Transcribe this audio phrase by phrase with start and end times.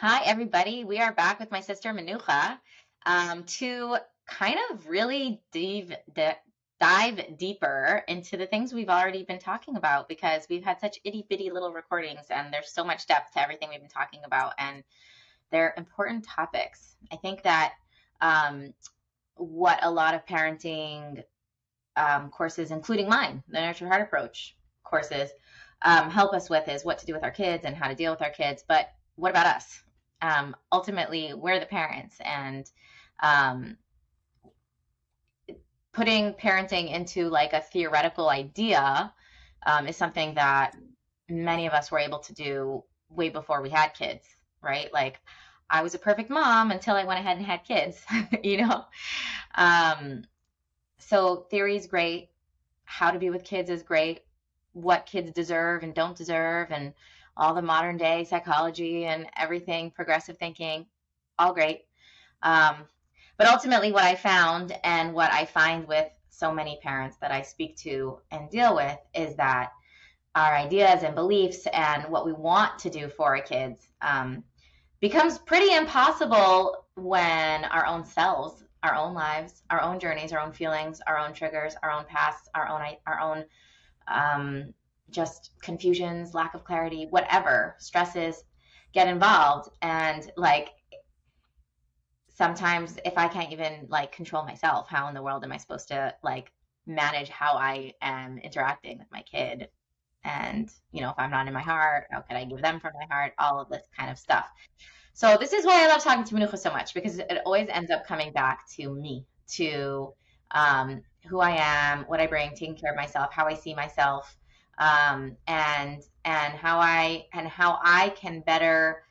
[0.00, 0.84] Hi, everybody.
[0.84, 2.56] We are back with my sister Menucha
[3.04, 3.96] um, to
[4.28, 5.92] kind of really dive,
[6.78, 11.26] dive deeper into the things we've already been talking about because we've had such itty
[11.28, 14.84] bitty little recordings and there's so much depth to everything we've been talking about and
[15.50, 16.94] they're important topics.
[17.10, 17.72] I think that
[18.20, 18.72] um,
[19.34, 21.24] what a lot of parenting
[21.96, 25.32] um, courses, including mine, the Nurture Heart Approach courses,
[25.82, 28.12] um, help us with is what to do with our kids and how to deal
[28.12, 28.62] with our kids.
[28.68, 29.82] But what about us?
[30.22, 32.70] Um, ultimately we're the parents and
[33.22, 33.76] um,
[35.92, 39.12] putting parenting into like a theoretical idea
[39.66, 40.76] um, is something that
[41.28, 44.26] many of us were able to do way before we had kids
[44.62, 44.92] right?
[44.92, 45.20] Like
[45.70, 48.02] i was a perfect mom until i went ahead and had kids
[48.42, 48.84] you know?
[49.54, 50.24] Um,
[50.98, 52.30] so theory is great.
[52.84, 54.20] How to be with kids is great.
[54.72, 56.92] What kids deserve and don't deserve and
[57.38, 60.86] all the modern day psychology and everything, progressive thinking,
[61.38, 61.84] all great.
[62.42, 62.76] Um,
[63.36, 67.42] but ultimately, what I found and what I find with so many parents that I
[67.42, 69.72] speak to and deal with is that
[70.34, 74.44] our ideas and beliefs and what we want to do for our kids um,
[75.00, 80.52] becomes pretty impossible when our own selves, our own lives, our own journeys, our own
[80.52, 83.44] feelings, our own triggers, our own pasts, our own our own
[84.08, 84.74] um,
[85.10, 88.44] just confusions, lack of clarity, whatever stresses
[88.92, 89.70] get involved.
[89.82, 90.70] And like
[92.28, 95.88] sometimes if I can't even like control myself, how in the world am I supposed
[95.88, 96.52] to like
[96.86, 99.68] manage how I am interacting with my kid?
[100.24, 102.92] And, you know, if I'm not in my heart, how can I give them from
[102.98, 103.32] my heart?
[103.38, 104.48] All of this kind of stuff.
[105.14, 107.90] So this is why I love talking to Menucha so much because it always ends
[107.90, 110.12] up coming back to me, to
[110.52, 114.37] um, who I am, what I bring, taking care of myself, how I see myself,
[114.78, 119.02] um, and and how I and how I can better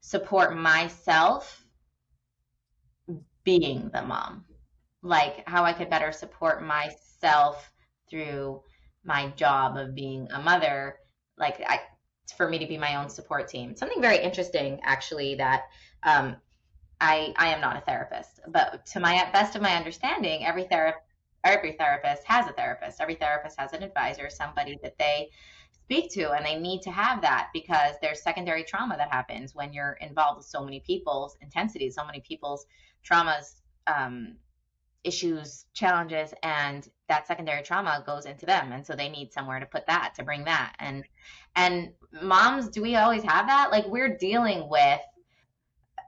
[0.00, 1.64] support myself
[3.44, 4.44] being the mom,
[5.02, 7.70] like how I could better support myself
[8.08, 8.62] through
[9.04, 10.96] my job of being a mother,
[11.38, 11.80] like I
[12.36, 13.76] for me to be my own support team.
[13.76, 15.64] Something very interesting, actually, that
[16.02, 16.36] um,
[17.00, 21.04] I I am not a therapist, but to my best of my understanding, every therapist
[21.44, 23.00] every therapist has a therapist.
[23.00, 25.30] Every therapist has an advisor, somebody that they
[25.72, 29.72] speak to, and they need to have that because there's secondary trauma that happens when
[29.72, 32.66] you're involved with so many people's intensities, so many people's
[33.08, 34.36] traumas, um,
[35.04, 39.66] issues, challenges, and that secondary trauma goes into them, and so they need somewhere to
[39.66, 41.04] put that, to bring that, and
[41.54, 43.70] and moms, do we always have that?
[43.70, 45.00] Like we're dealing with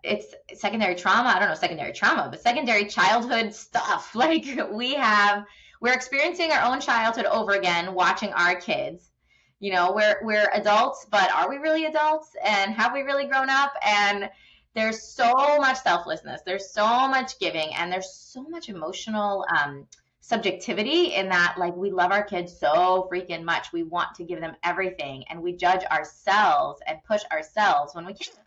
[0.06, 1.30] it's secondary trauma.
[1.30, 4.14] I don't know secondary trauma, but secondary childhood stuff.
[4.14, 5.44] Like we have,
[5.80, 9.10] we're experiencing our own childhood over again, watching our kids.
[9.58, 12.34] You know, we're we're adults, but are we really adults?
[12.44, 13.72] And have we really grown up?
[13.84, 14.30] And
[14.74, 16.42] there's so much selflessness.
[16.44, 19.86] There's so much giving, and there's so much emotional um,
[20.20, 21.56] subjectivity in that.
[21.58, 23.72] Like we love our kids so freaking much.
[23.72, 28.14] We want to give them everything, and we judge ourselves and push ourselves when we
[28.14, 28.38] can't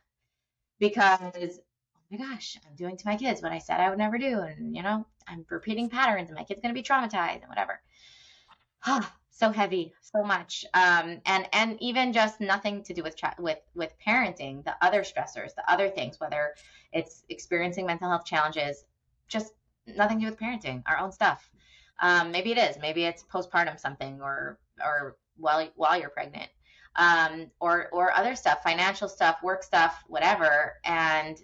[0.79, 4.17] because oh my gosh, I'm doing to my kids what I said I would never
[4.17, 7.79] do, and you know, I'm repeating patterns, and my kid's gonna be traumatized and whatever.
[9.29, 13.93] so heavy, so much, um, and and even just nothing to do with with with
[14.05, 16.55] parenting, the other stressors, the other things, whether
[16.91, 18.85] it's experiencing mental health challenges,
[19.27, 19.53] just
[19.85, 21.49] nothing to do with parenting, our own stuff.
[22.01, 26.49] Um, maybe it is, maybe it's postpartum something, or or while while you're pregnant
[26.95, 31.39] um, or or other stuff, financial stuff, work stuff, whatever, and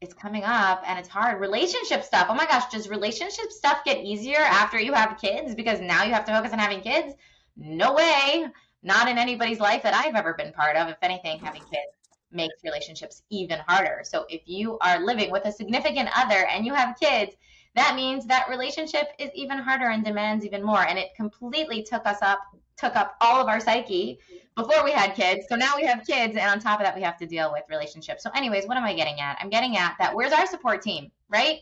[0.00, 1.40] it's coming up and it's hard.
[1.40, 2.26] Relationship stuff.
[2.28, 6.12] Oh my gosh, does relationship stuff get easier after you have kids because now you
[6.12, 7.14] have to focus on having kids?
[7.56, 8.46] No way.
[8.82, 10.88] Not in anybody's life that I've ever been part of.
[10.88, 11.96] If anything, having kids
[12.30, 14.02] makes relationships even harder.
[14.04, 17.34] So if you are living with a significant other and you have kids,
[17.74, 20.86] that means that relationship is even harder and demands even more.
[20.86, 22.40] And it completely took us up,
[22.76, 24.18] took up all of our psyche
[24.54, 25.46] before we had kids.
[25.48, 27.64] So now we have kids, and on top of that, we have to deal with
[27.68, 28.22] relationships.
[28.22, 29.38] So, anyways, what am I getting at?
[29.40, 31.58] I'm getting at that where's our support team, right?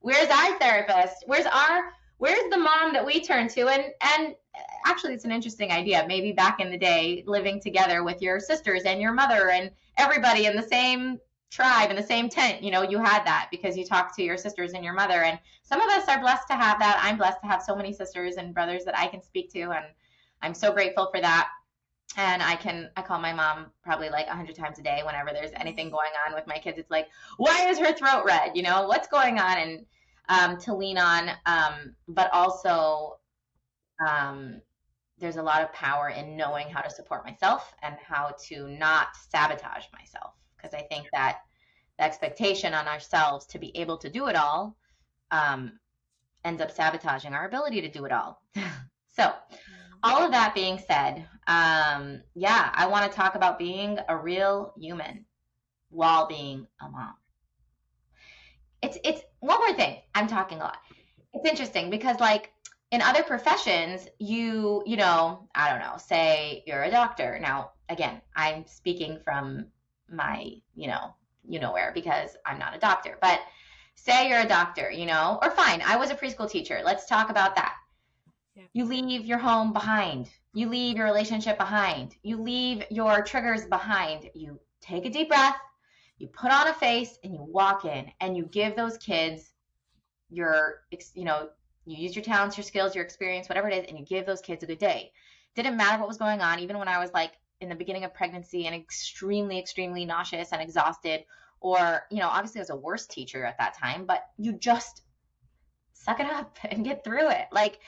[0.00, 1.24] Where's our therapist?
[1.26, 3.68] Where's our where's the mom that we turn to?
[3.68, 3.84] And
[4.16, 4.34] and
[4.86, 6.04] actually, it's an interesting idea.
[6.06, 10.46] Maybe back in the day, living together with your sisters and your mother and everybody
[10.46, 11.18] in the same
[11.52, 14.38] tribe in the same tent you know you had that because you talked to your
[14.38, 17.42] sisters and your mother and some of us are blessed to have that i'm blessed
[17.42, 19.84] to have so many sisters and brothers that i can speak to and
[20.42, 21.48] i'm so grateful for that
[22.16, 25.30] and I can I call my mom probably like a hundred times a day whenever
[25.32, 26.78] there's anything going on with my kids.
[26.78, 27.08] It's like,
[27.38, 28.50] why is her throat red?
[28.54, 29.56] You know, what's going on?
[29.56, 29.86] And
[30.28, 33.18] um, to lean on, um, but also
[34.06, 34.60] um,
[35.18, 39.08] there's a lot of power in knowing how to support myself and how to not
[39.30, 41.40] sabotage myself because I think that
[41.98, 44.76] the expectation on ourselves to be able to do it all
[45.30, 45.78] um,
[46.44, 48.42] ends up sabotaging our ability to do it all.
[49.08, 49.32] so,
[50.02, 54.72] all of that being said, um, yeah, I want to talk about being a real
[54.78, 55.24] human
[55.90, 57.14] while being a mom.
[58.82, 59.98] It's it's one more thing.
[60.14, 60.78] I'm talking a lot.
[61.32, 62.52] It's interesting because like
[62.90, 67.38] in other professions, you you know, I don't know, say you're a doctor.
[67.40, 69.66] Now, again, I'm speaking from
[70.10, 71.14] my, you know,
[71.48, 73.18] you know where because I'm not a doctor.
[73.20, 73.40] But
[73.94, 76.80] say you're a doctor, you know, or fine, I was a preschool teacher.
[76.84, 77.76] Let's talk about that.
[78.72, 80.28] You leave your home behind.
[80.52, 82.14] You leave your relationship behind.
[82.22, 84.30] You leave your triggers behind.
[84.34, 85.56] You take a deep breath,
[86.18, 89.52] you put on a face, and you walk in and you give those kids
[90.28, 90.82] your,
[91.14, 91.48] you know,
[91.84, 94.40] you use your talents, your skills, your experience, whatever it is, and you give those
[94.40, 95.12] kids a good day.
[95.54, 98.14] Didn't matter what was going on, even when I was like in the beginning of
[98.14, 101.24] pregnancy and extremely, extremely nauseous and exhausted,
[101.60, 105.02] or, you know, obviously I was a worse teacher at that time, but you just
[105.92, 107.46] suck it up and get through it.
[107.52, 107.80] Like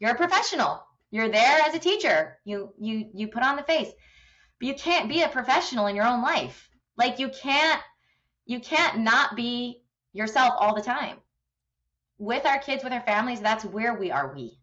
[0.00, 0.82] you're a professional.
[1.10, 2.38] You're there as a teacher.
[2.44, 3.90] You you you put on the face.
[4.58, 6.68] But you can't be a professional in your own life.
[6.96, 7.80] Like you can't
[8.46, 9.82] you can't not be
[10.12, 11.18] yourself all the time.
[12.18, 14.58] With our kids, with our families, that's where we are we.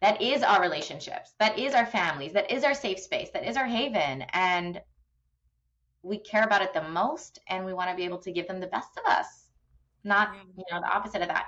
[0.00, 1.32] That is our relationships.
[1.38, 2.32] That is our families.
[2.32, 3.30] That is our safe space.
[3.32, 4.22] That is our haven.
[4.32, 4.80] And
[6.02, 8.58] we care about it the most and we want to be able to give them
[8.58, 9.26] the best of us,
[10.02, 11.46] not, you know, the opposite of that.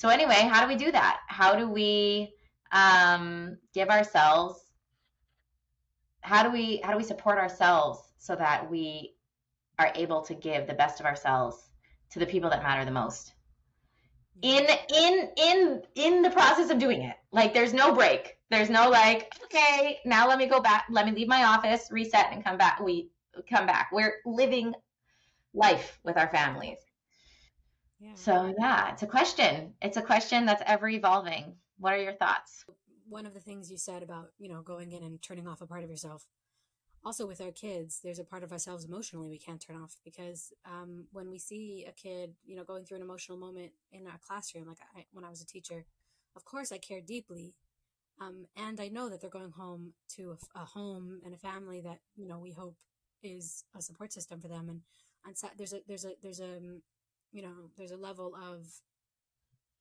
[0.00, 1.20] So anyway, how do we do that?
[1.26, 2.32] How do we
[2.72, 4.58] um, give ourselves?
[6.22, 9.14] How do we how do we support ourselves so that we
[9.78, 11.68] are able to give the best of ourselves
[12.12, 13.34] to the people that matter the most?
[14.40, 18.38] In in in in the process of doing it, like there's no break.
[18.48, 20.86] There's no like, okay, now let me go back.
[20.88, 22.80] Let me leave my office, reset, and come back.
[22.80, 23.10] We
[23.50, 23.90] come back.
[23.92, 24.72] We're living
[25.52, 26.78] life with our families.
[28.14, 29.74] So yeah, it's a question.
[29.82, 31.54] It's a question that's ever evolving.
[31.78, 32.64] What are your thoughts?
[33.08, 35.66] One of the things you said about, you know, going in and turning off a
[35.66, 36.26] part of yourself.
[37.04, 40.52] Also with our kids, there's a part of ourselves emotionally we can't turn off because
[40.66, 44.18] um, when we see a kid, you know, going through an emotional moment in a
[44.26, 45.86] classroom, like I, when I was a teacher,
[46.36, 47.54] of course I care deeply.
[48.20, 51.80] Um, and I know that they're going home to a, a home and a family
[51.80, 52.76] that, you know, we hope
[53.22, 54.68] is a support system for them.
[54.68, 54.80] And,
[55.24, 56.58] and there's a, there's a, there's a,
[57.32, 58.66] you know, there's a level of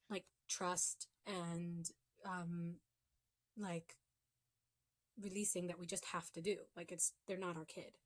[0.10, 1.90] like trust and
[2.26, 2.76] um
[3.58, 3.96] like
[5.22, 6.58] releasing that we just have to do.
[6.76, 7.98] Like it's they're not our kid.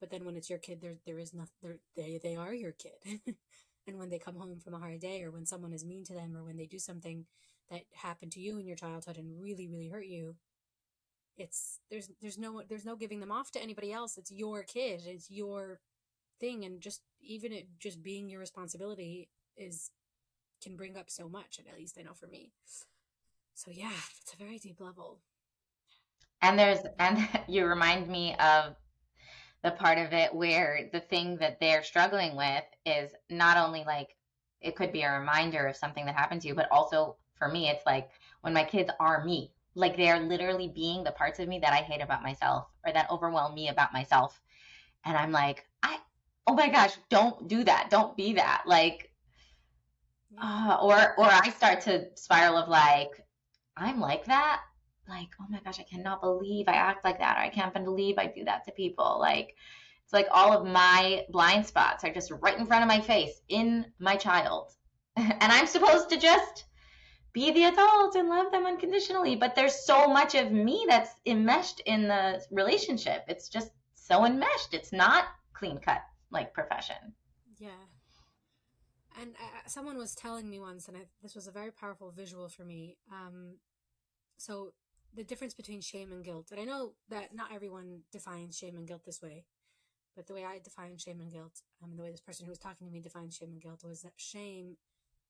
[0.00, 1.78] But then when it's your kid, there there is nothing.
[1.96, 3.20] They they are your kid.
[3.86, 6.14] and when they come home from a hard day, or when someone is mean to
[6.14, 7.26] them, or when they do something
[7.70, 10.36] that happened to you in your childhood and really really hurt you,
[11.36, 14.18] it's there's there's no there's no giving them off to anybody else.
[14.18, 15.02] It's your kid.
[15.06, 15.80] It's your
[16.42, 19.90] thing and just even it just being your responsibility is
[20.62, 22.52] can bring up so much and at least i know for me.
[23.54, 25.20] So yeah it's a very deep level.
[26.42, 27.16] And there's and
[27.48, 28.74] you remind me of
[29.62, 34.16] the part of it where the thing that they're struggling with is not only like
[34.60, 37.68] it could be a reminder of something that happened to you but also for me
[37.68, 38.10] it's like
[38.40, 41.76] when my kids are me like they're literally being the parts of me that i
[41.76, 44.40] hate about myself or that overwhelm me about myself.
[45.04, 45.98] And i'm like i
[46.46, 47.88] oh my gosh, don't do that.
[47.90, 48.62] Don't be that.
[48.66, 49.10] Like,
[50.40, 53.10] uh, or or I start to spiral of like,
[53.76, 54.62] I'm like that.
[55.08, 57.36] Like, oh my gosh, I cannot believe I act like that.
[57.36, 59.18] Or I can't believe I do that to people.
[59.20, 59.54] Like,
[60.04, 63.40] it's like all of my blind spots are just right in front of my face
[63.48, 64.72] in my child.
[65.16, 66.64] and I'm supposed to just
[67.32, 69.36] be the adult and love them unconditionally.
[69.36, 73.24] But there's so much of me that's enmeshed in the relationship.
[73.28, 74.72] It's just so enmeshed.
[74.72, 77.14] It's not clean cut like profession.
[77.58, 77.70] Yeah.
[79.20, 82.48] And uh, someone was telling me once, and I, this was a very powerful visual
[82.48, 82.96] for me.
[83.10, 83.56] Um,
[84.38, 84.72] so
[85.14, 88.88] the difference between shame and guilt, and I know that not everyone defines shame and
[88.88, 89.44] guilt this way,
[90.16, 92.58] but the way I define shame and guilt, um, the way this person who was
[92.58, 94.76] talking to me defined shame and guilt was that shame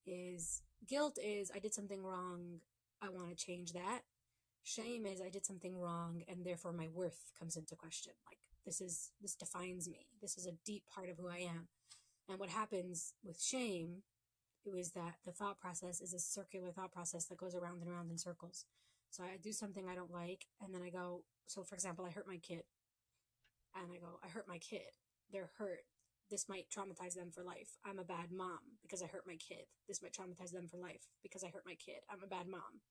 [0.05, 2.59] is guilt is I did something wrong,
[3.01, 4.01] I want to change that.
[4.63, 8.13] Shame is I did something wrong, and therefore my worth comes into question.
[8.29, 10.07] Like this is this defines me.
[10.21, 11.67] This is a deep part of who i am.
[12.29, 14.03] And what happens with shame
[14.65, 18.09] is that the thought process is a circular thought process that goes around and around
[18.09, 18.65] in circles.
[19.09, 22.11] So i do something i don't like and then i go so for example i
[22.11, 22.63] hurt my kid.
[23.75, 24.97] And i go i hurt my kid.
[25.31, 25.83] They're hurt.
[26.31, 27.77] This might traumatize them for life.
[27.85, 29.65] I'm a bad mom because i hurt my kid.
[29.87, 32.01] This might traumatize them for life because i hurt my kid.
[32.09, 32.81] I'm a bad mom.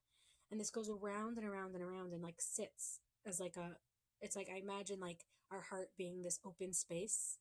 [0.50, 3.76] And this goes around and around and around and like sits as like a
[4.22, 7.38] it's like I imagine like our heart being this open space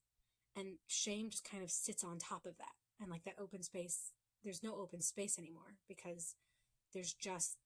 [0.55, 2.75] And shame just kind of sits on top of that.
[3.01, 4.11] And like that open space,
[4.43, 6.35] there's no open space anymore because
[6.93, 7.57] there's just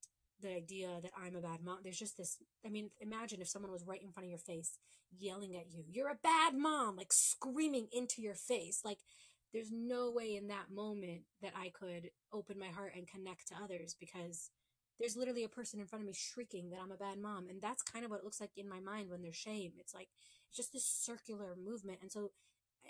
[0.41, 1.79] the idea that I'm a bad mom.
[1.83, 2.37] There's just this.
[2.65, 4.77] I mean, imagine if someone was right in front of your face,
[5.17, 8.81] yelling at you, "You're a bad mom!" like screaming into your face.
[8.85, 8.99] Like,
[9.53, 13.55] there's no way in that moment that I could open my heart and connect to
[13.55, 14.51] others because
[14.99, 17.47] there's literally a person in front of me shrieking that I'm a bad mom.
[17.49, 19.73] And that's kind of what it looks like in my mind when there's shame.
[19.79, 20.07] It's like,
[20.47, 21.99] it's just this circular movement.
[22.01, 22.31] And so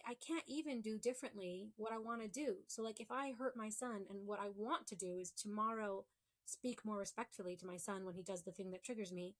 [0.07, 2.57] I can't even do differently what I want to do.
[2.67, 6.05] So, like, if I hurt my son and what I want to do is tomorrow
[6.45, 9.35] speak more respectfully to my son when he does the thing that triggers me,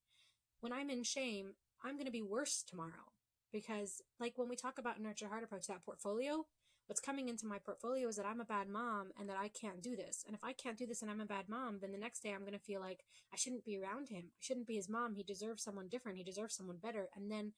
[0.60, 1.52] when I'm in shame,
[1.84, 3.12] I'm going to be worse tomorrow.
[3.52, 6.46] Because, like, when we talk about nurture heart approach, that portfolio,
[6.86, 9.82] what's coming into my portfolio is that I'm a bad mom and that I can't
[9.82, 10.22] do this.
[10.26, 12.32] And if I can't do this and I'm a bad mom, then the next day
[12.32, 14.24] I'm going to feel like I shouldn't be around him.
[14.26, 15.14] I shouldn't be his mom.
[15.14, 16.18] He deserves someone different.
[16.18, 17.08] He deserves someone better.
[17.16, 17.52] And then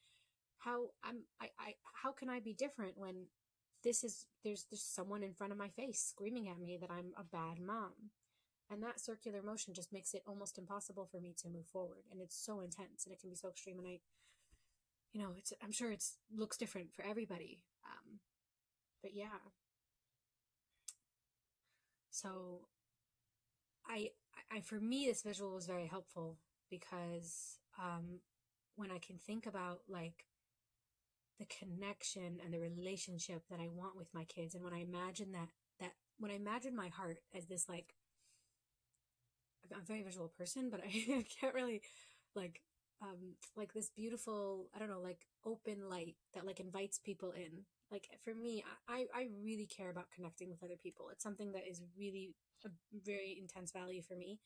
[0.58, 3.26] how I'm I, I how can I be different when
[3.84, 7.12] this is there's just someone in front of my face screaming at me that I'm
[7.16, 8.10] a bad mom.
[8.70, 12.04] And that circular motion just makes it almost impossible for me to move forward.
[12.10, 13.78] And it's so intense and it can be so extreme.
[13.78, 14.00] And I,
[15.12, 17.62] you know, it's, I'm sure it's looks different for everybody.
[17.82, 18.20] Um,
[19.02, 19.38] but yeah.
[22.10, 22.60] So
[23.86, 24.10] I,
[24.50, 26.38] I, for me, this visual was very helpful
[26.70, 28.20] because, um,
[28.76, 30.26] when I can think about like
[31.38, 35.32] the connection and the relationship that I want with my kids, and when I imagine
[35.32, 35.48] that,
[35.80, 37.94] that when I imagine my heart as this like
[39.72, 41.82] I'm a very visual person, but I can't really
[42.34, 42.60] like
[43.02, 47.64] um like this beautiful I don't know like open light that like invites people in.
[47.90, 51.08] Like for me, I I really care about connecting with other people.
[51.10, 52.68] It's something that is really a
[53.04, 54.40] very intense value for me,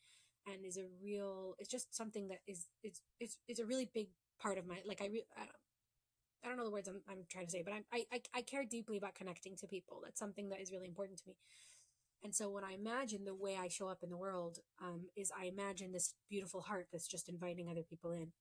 [0.47, 1.55] and is a real.
[1.59, 4.07] It's just something that is it's it's it's a really big
[4.39, 5.57] part of my like I re, I don't,
[6.43, 8.41] I don't know the words I'm, I'm trying to say, but I'm, I, I, I
[8.41, 10.01] care deeply about connecting to people.
[10.03, 11.35] That's something that is really important to me.
[12.23, 15.31] And so when I imagine the way I show up in the world, um, is
[15.37, 18.31] I imagine this beautiful heart that's just inviting other people in.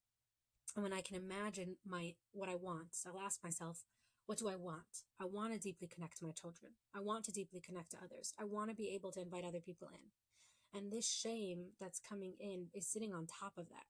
[0.77, 3.85] And when I can imagine my what I want, so I'll ask myself,
[4.26, 5.05] what do I want?
[5.21, 6.73] I want to deeply connect to my children.
[6.95, 8.33] I want to deeply connect to others.
[8.38, 10.79] I want to be able to invite other people in.
[10.79, 13.85] And this shame that's coming in is sitting on top of that.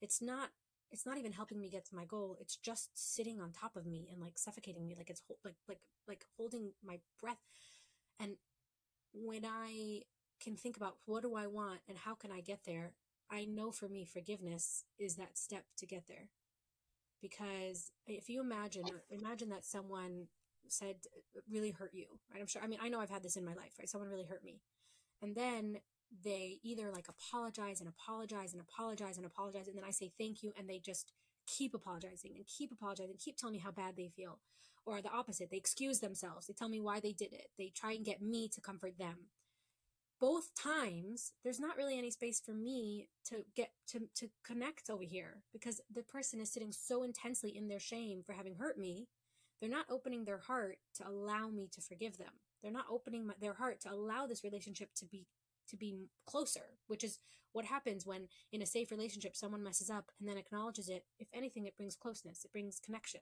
[0.00, 0.50] It's not
[0.90, 2.36] it's not even helping me get to my goal.
[2.40, 5.80] It's just sitting on top of me and like suffocating me like it's like like
[6.06, 7.40] like holding my breath.
[8.20, 8.36] And
[9.12, 10.02] when I
[10.40, 12.92] can think about what do I want and how can I get there,
[13.30, 16.28] I know for me, forgiveness is that step to get there.
[17.24, 20.26] Because if you imagine, imagine that someone
[20.68, 20.96] said,
[21.50, 22.38] really hurt you, right?
[22.38, 23.88] I'm sure, I mean, I know I've had this in my life, right?
[23.88, 24.60] Someone really hurt me.
[25.22, 25.78] And then
[26.22, 29.68] they either like apologize and apologize and apologize and apologize.
[29.68, 30.52] And then I say thank you.
[30.58, 31.12] And they just
[31.46, 34.40] keep apologizing and keep apologizing, keep telling me how bad they feel
[34.84, 35.50] or the opposite.
[35.50, 36.46] They excuse themselves.
[36.46, 37.46] They tell me why they did it.
[37.56, 39.30] They try and get me to comfort them.
[40.20, 45.02] Both times, there's not really any space for me to get to, to connect over
[45.02, 49.08] here because the person is sitting so intensely in their shame for having hurt me.
[49.60, 52.32] They're not opening their heart to allow me to forgive them.
[52.62, 55.26] They're not opening my, their heart to allow this relationship to be
[55.68, 57.18] to be closer, which is
[57.52, 61.04] what happens when in a safe relationship someone messes up and then acknowledges it.
[61.18, 63.20] If anything, it brings closeness, it brings connection.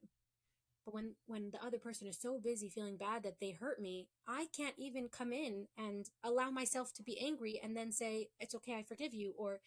[0.84, 4.08] But when, when the other person is so busy feeling bad that they hurt me,
[4.26, 8.54] I can't even come in and allow myself to be angry and then say, it's
[8.56, 9.60] okay, I forgive you, or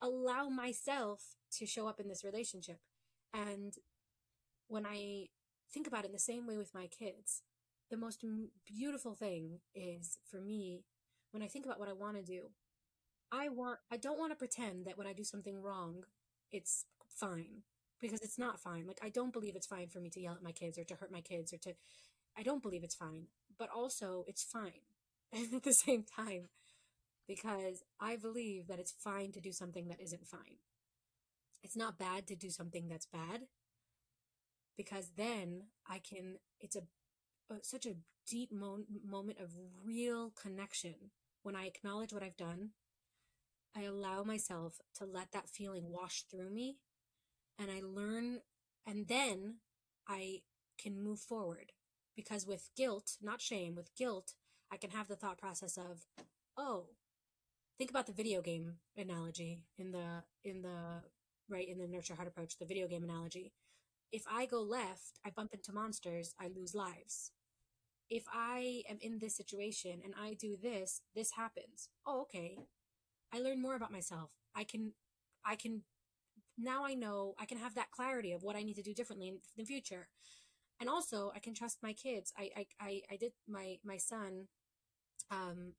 [0.00, 2.78] allow myself to show up in this relationship.
[3.34, 3.74] And
[4.68, 5.26] when I
[5.72, 7.42] think about it in the same way with my kids,
[7.90, 8.24] the most
[8.64, 10.84] beautiful thing is for me,
[11.32, 12.50] when I think about what I want to do,
[13.32, 16.04] I want, I don't want to pretend that when I do something wrong,
[16.52, 17.62] it's fine
[18.02, 18.86] because it's not fine.
[18.86, 20.94] Like I don't believe it's fine for me to yell at my kids or to
[20.96, 21.74] hurt my kids or to
[22.36, 23.28] I don't believe it's fine.
[23.58, 24.82] But also it's fine
[25.54, 26.48] at the same time
[27.28, 30.58] because I believe that it's fine to do something that isn't fine.
[31.62, 33.42] It's not bad to do something that's bad
[34.76, 36.82] because then I can it's a,
[37.50, 39.50] a such a deep mo- moment of
[39.84, 40.94] real connection
[41.44, 42.70] when I acknowledge what I've done.
[43.76, 46.76] I allow myself to let that feeling wash through me
[47.58, 48.40] and I learn,
[48.86, 49.56] and then
[50.08, 50.42] I
[50.78, 51.72] can move forward.
[52.14, 54.34] Because with guilt, not shame, with guilt,
[54.70, 56.06] I can have the thought process of,
[56.56, 56.88] oh,
[57.78, 61.02] think about the video game analogy in the, in the,
[61.48, 63.52] right, in the nurture heart approach, the video game analogy.
[64.12, 67.32] If I go left, I bump into monsters, I lose lives.
[68.10, 71.88] If I am in this situation and I do this, this happens.
[72.06, 72.58] Oh, okay.
[73.32, 74.30] I learn more about myself.
[74.54, 74.92] I can,
[75.46, 75.84] I can
[76.58, 79.28] now I know I can have that clarity of what I need to do differently
[79.28, 80.08] in the future.
[80.80, 82.32] and also I can trust my kids.
[82.38, 84.48] I I I, I did my my son.
[85.30, 85.74] Um,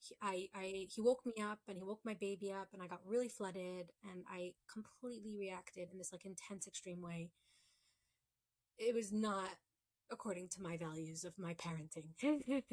[0.00, 2.86] he, I I he woke me up and he woke my baby up and I
[2.88, 7.30] got really flooded and I completely reacted in this like intense extreme way.
[8.78, 9.50] It was not
[10.10, 12.08] according to my values of my parenting.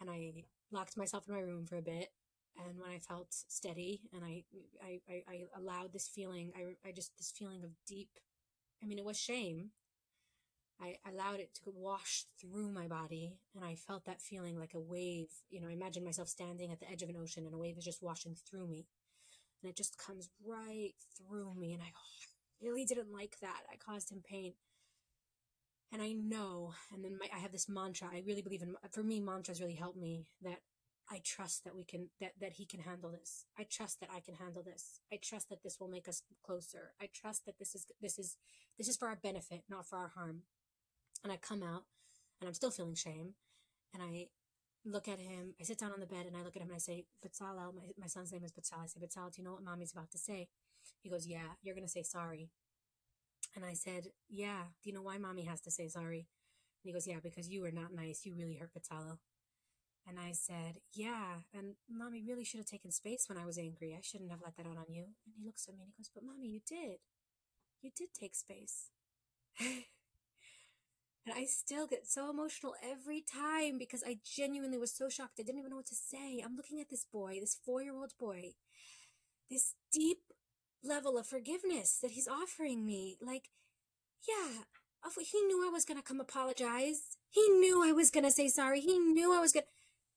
[0.00, 2.08] and I locked myself in my room for a bit
[2.56, 4.44] and when I felt steady and I,
[4.82, 8.10] I, I, allowed this feeling, I, I just, this feeling of deep,
[8.82, 9.70] I mean, it was shame.
[10.80, 14.80] I allowed it to wash through my body and I felt that feeling like a
[14.80, 15.28] wave.
[15.50, 17.78] You know, I imagined myself standing at the edge of an ocean and a wave
[17.78, 18.86] is just washing through me.
[19.62, 21.72] And it just comes right through me.
[21.72, 21.92] And I
[22.60, 23.62] really didn't like that.
[23.72, 24.54] I caused him pain.
[25.92, 28.08] And I know, and then my, I have this mantra.
[28.12, 30.58] I really believe in, for me, mantras really help me that
[31.10, 33.44] I trust that we can that that he can handle this.
[33.58, 35.00] I trust that I can handle this.
[35.12, 36.92] I trust that this will make us closer.
[37.00, 38.36] I trust that this is this is
[38.78, 40.42] this is for our benefit, not for our harm.
[41.22, 41.84] And I come out
[42.40, 43.34] and I'm still feeling shame
[43.92, 44.28] and I
[44.84, 45.54] look at him.
[45.60, 47.74] I sit down on the bed and I look at him and I say, Bezalel,
[47.74, 48.84] my, my son's name is Bezalel.
[48.84, 50.48] I say, Bezalel, do you know what mommy's about to say?
[51.02, 52.50] He goes, yeah, you're going to say sorry.
[53.56, 56.26] And I said, yeah, do you know why mommy has to say sorry?
[56.82, 58.26] And he goes, yeah, because you were not nice.
[58.26, 59.18] You really hurt Bezalel.
[60.06, 63.94] And I said, Yeah, and mommy really should have taken space when I was angry.
[63.96, 65.04] I shouldn't have let that out on you.
[65.24, 66.98] And he looks at me and he goes, But mommy, you did.
[67.82, 68.90] You did take space.
[69.60, 75.38] and I still get so emotional every time because I genuinely was so shocked.
[75.38, 76.42] I didn't even know what to say.
[76.44, 78.52] I'm looking at this boy, this four year old boy,
[79.50, 80.18] this deep
[80.82, 83.16] level of forgiveness that he's offering me.
[83.22, 83.48] Like,
[84.28, 84.64] yeah,
[85.34, 87.16] he knew I was going to come apologize.
[87.30, 88.80] He knew I was going to say sorry.
[88.80, 89.73] He knew I was going to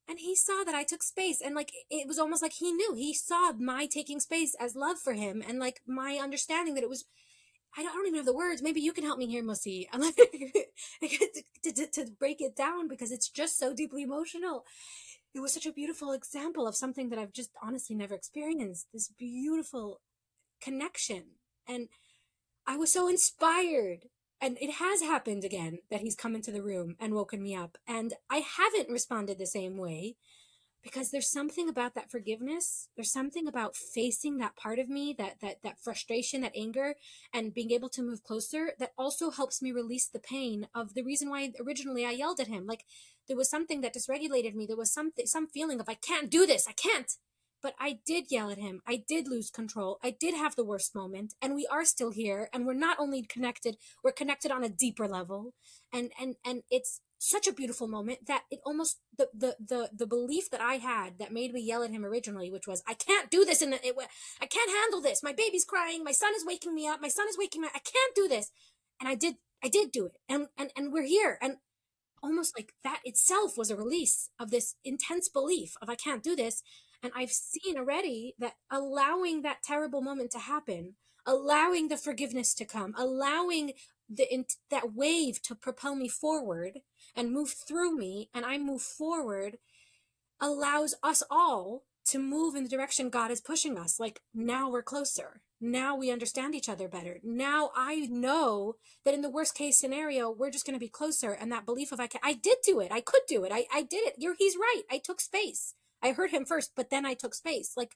[0.08, 2.94] and he saw that I took space and like it was almost like he knew.
[2.96, 6.90] He saw my taking space as love for him and like my understanding that it
[6.90, 7.06] was
[7.78, 8.62] I don't, I don't even have the words.
[8.62, 9.88] Maybe you can help me here Mussi.
[9.94, 10.16] I'm like
[11.64, 14.64] to, to, to break it down because it's just so deeply emotional.
[15.36, 19.10] It was such a beautiful example of something that I've just honestly never experienced this
[19.10, 20.02] beautiful
[20.62, 21.24] connection.
[21.68, 21.90] And
[22.66, 24.06] I was so inspired
[24.42, 27.78] and it has happened again that he's come into the room and woken me up.
[27.88, 30.16] And i haven't responded the same way
[30.84, 32.88] because there's something about that forgiveness.
[32.96, 36.96] There's something about facing that part of me that that that frustration that anger
[37.34, 41.04] and being able to move closer that also helps me release the pain of the
[41.04, 42.66] reason why originally i yelled at him.
[42.66, 42.86] Like
[43.28, 44.66] there was something that dysregulated me.
[44.66, 46.68] There was something some feeling of i can't do this.
[46.68, 47.12] I can't
[47.62, 48.82] but I did yell at him.
[48.88, 50.00] I did lose control.
[50.04, 53.24] I did have the worst moment and we are still here and we're not only
[53.24, 55.54] connected, we're connected on a deeper level.
[55.94, 60.08] And and and it's such a beautiful moment that it almost the the the, the
[60.08, 63.32] belief that I had that made me yell at him originally, which was I can't
[63.32, 63.96] do this and it,
[64.42, 65.24] I can't handle this.
[65.24, 66.04] My baby's crying.
[66.04, 67.02] My son is waking me up.
[67.02, 67.74] My son is waking me up.
[67.76, 68.52] I can't do this.
[69.00, 70.18] And I did I did do it.
[70.30, 71.38] And and and we're here.
[71.42, 71.58] And
[72.22, 76.36] almost like that itself was a release of this intense belief of I can't do
[76.36, 76.64] this
[77.04, 82.66] and I've seen already that allowing that terrible moment to happen, allowing the forgiveness to
[82.66, 83.74] come, allowing
[84.10, 86.80] the that wave to propel me forward
[87.16, 89.58] and move through me, and I move forward,
[90.40, 94.00] allows us all to move in the direction God is pushing us.
[94.00, 95.42] Like now we're closer.
[95.60, 97.20] Now we understand each other better.
[97.24, 101.32] Now I know that in the worst case scenario, we're just going to be closer.
[101.32, 102.92] And that belief of I can, I did do it.
[102.92, 103.52] I could do it.
[103.52, 104.16] I, I did it.
[104.18, 104.84] You're, he's right.
[104.90, 105.74] I took space.
[106.04, 107.74] I heard him first, but then I took space.
[107.76, 107.96] Like,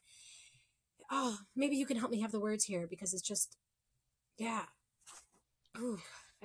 [1.10, 3.56] oh, maybe you can help me have the words here because it's just,
[4.38, 4.64] yeah.
[5.78, 5.98] Ooh,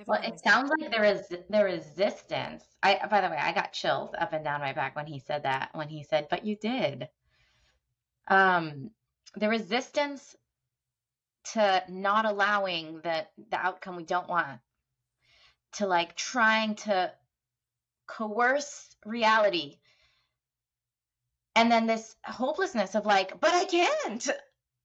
[0.06, 2.64] well, it sounds like there is the resistance.
[2.82, 5.42] I, by the way, I got chills up and down my back when he said
[5.42, 5.70] that.
[5.72, 7.08] When he said, "But you did."
[8.28, 8.90] Um,
[9.34, 10.36] the resistance
[11.52, 14.60] to not allowing the the outcome we don't want,
[15.72, 17.12] to like trying to
[18.06, 19.78] coerce reality
[21.58, 24.28] and then this hopelessness of like but i can't.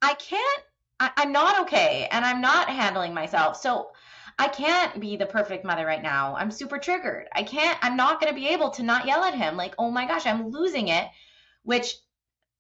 [0.01, 0.63] I can't
[0.99, 3.57] I, i'm not okay and i'm not handling myself.
[3.57, 3.91] So
[4.39, 6.35] i can't be the perfect mother right now.
[6.35, 7.27] I'm super triggered.
[7.33, 9.55] I can't i'm not going to be able to not yell at him.
[9.55, 11.07] Like oh my gosh i'm losing it
[11.61, 11.95] which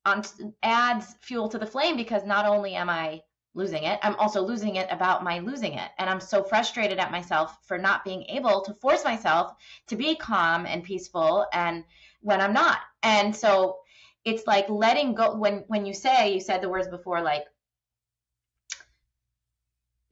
[0.05, 0.23] on,
[0.61, 3.19] adds fuel to the flame because not only am i
[3.55, 5.89] losing it i'm also losing it about my losing it.
[5.97, 9.53] And i'm so frustrated at myself for not being able to force myself
[9.87, 11.83] to be calm and peaceful and
[12.21, 12.77] when i'm not.
[13.01, 13.79] And so
[14.25, 17.45] it's like letting go when when you say you said the words before like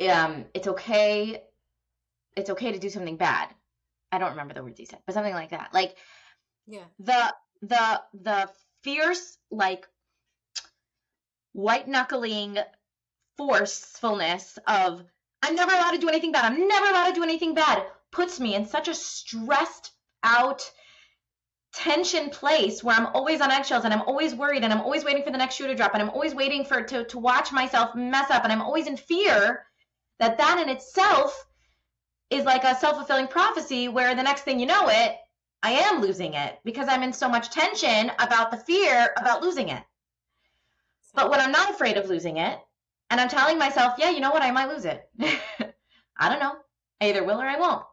[0.10, 1.44] um it's okay
[2.36, 3.50] it's okay to do something bad.
[4.12, 5.74] I don't remember the words you said but something like that.
[5.74, 5.96] Like
[6.68, 6.86] yeah.
[7.00, 8.50] the the the
[8.82, 9.88] fierce like
[11.54, 12.58] white knuckling
[13.38, 15.04] forcefulness of
[15.42, 18.40] i'm never allowed to do anything bad i'm never allowed to do anything bad puts
[18.40, 19.92] me in such a stressed
[20.24, 20.70] out
[21.74, 25.24] tension place where I'm always on eggshells and I'm always worried and I'm always waiting
[25.24, 27.96] for the next shoe to drop and I'm always waiting for to to watch myself
[27.96, 29.66] mess up and I'm always in fear
[30.20, 31.46] that that in itself
[32.30, 35.16] is like a self-fulfilling prophecy where the next thing you know it
[35.64, 39.70] I am losing it because I'm in so much tension about the fear about losing
[39.70, 39.84] it.
[41.14, 42.60] But when I'm not afraid of losing it
[43.10, 45.08] and I'm telling myself, yeah, you know what, I might lose it.
[46.18, 46.56] I don't know.
[47.00, 47.86] I either will or I won't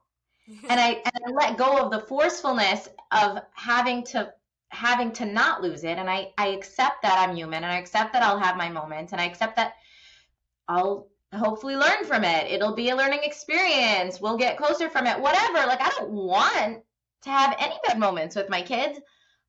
[0.68, 4.32] and I and I let go of the forcefulness of having to
[4.70, 8.12] having to not lose it and I I accept that I'm human and I accept
[8.12, 9.74] that I'll have my moments and I accept that
[10.68, 12.50] I'll hopefully learn from it.
[12.50, 14.20] It'll be a learning experience.
[14.20, 15.20] We'll get closer from it.
[15.20, 15.66] Whatever.
[15.66, 16.82] Like I don't want
[17.22, 18.98] to have any bad moments with my kids,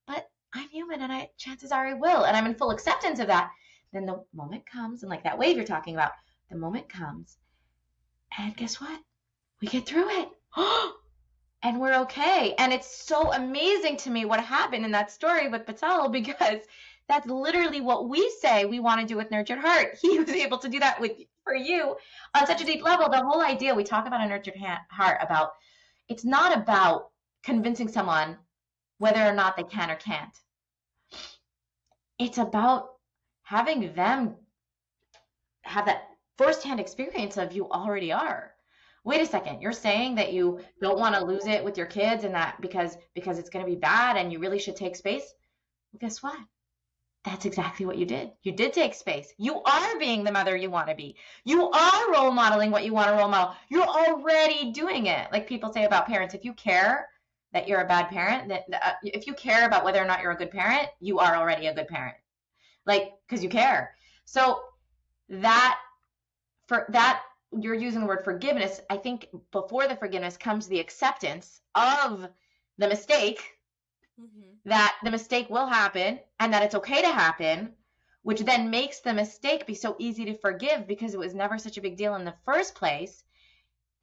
[0.05, 3.27] but I'm human and I chances are I will and I'm in full acceptance of
[3.27, 3.51] that.
[3.93, 6.11] Then the moment comes and like that wave you're talking about,
[6.49, 7.37] the moment comes
[8.37, 8.99] and guess what?
[9.61, 10.29] We get through it
[11.63, 12.53] and we're okay.
[12.57, 16.61] And it's so amazing to me what happened in that story with Patel because
[17.07, 19.97] that's literally what we say we want to do with Nurtured Heart.
[20.01, 21.95] He was able to do that with for you
[22.35, 23.09] on such a deep level.
[23.09, 24.55] The whole idea we talk about a Nurtured
[24.91, 25.51] Heart about
[26.07, 27.09] it's not about
[27.43, 28.37] convincing someone
[28.99, 30.35] whether or not they can or can't.
[32.19, 32.89] It's about
[33.43, 34.35] having them
[35.61, 38.53] have that firsthand experience of you already are
[39.03, 42.23] wait a second you're saying that you don't want to lose it with your kids
[42.23, 45.33] and that because because it's going to be bad and you really should take space?
[45.91, 46.37] Well guess what?
[47.25, 48.31] That's exactly what you did.
[48.43, 49.33] You did take space.
[49.37, 51.17] You are being the mother you want to be.
[51.43, 53.55] You are role modeling what you want to role model.
[53.69, 55.27] You're already doing it.
[55.31, 57.09] Like people say about parents if you care
[57.51, 60.31] that you're a bad parent that uh, if you care about whether or not you're
[60.31, 62.15] a good parent you are already a good parent.
[62.85, 63.95] Like because you care.
[64.25, 64.61] So
[65.29, 65.79] that
[66.67, 71.61] for that you're using the word forgiveness, I think before the forgiveness comes the acceptance
[71.75, 72.27] of
[72.77, 73.41] the mistake,
[74.19, 74.51] mm-hmm.
[74.65, 77.73] that the mistake will happen and that it's okay to happen,
[78.21, 81.77] which then makes the mistake be so easy to forgive because it was never such
[81.77, 83.23] a big deal in the first place.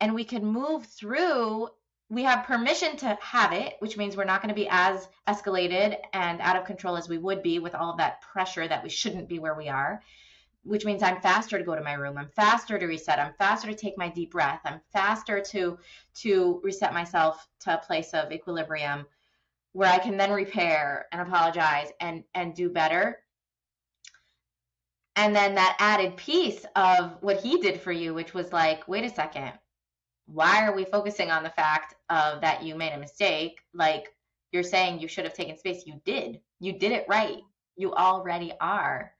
[0.00, 1.68] And we can move through,
[2.08, 5.96] we have permission to have it, which means we're not going to be as escalated
[6.12, 8.90] and out of control as we would be with all of that pressure that we
[8.90, 10.02] shouldn't be where we are
[10.66, 12.18] which means I'm faster to go to my room.
[12.18, 13.20] I'm faster to reset.
[13.20, 14.60] I'm faster to take my deep breath.
[14.64, 15.78] I'm faster to
[16.22, 19.06] to reset myself to a place of equilibrium
[19.72, 23.18] where I can then repair and apologize and and do better.
[25.14, 29.04] And then that added piece of what he did for you, which was like, wait
[29.04, 29.52] a second,
[30.26, 33.60] why are we focusing on the fact of that you made a mistake?
[33.72, 34.12] Like
[34.52, 35.86] you're saying you should have taken space.
[35.86, 36.40] You did.
[36.58, 37.38] You did it right.
[37.76, 39.12] You already are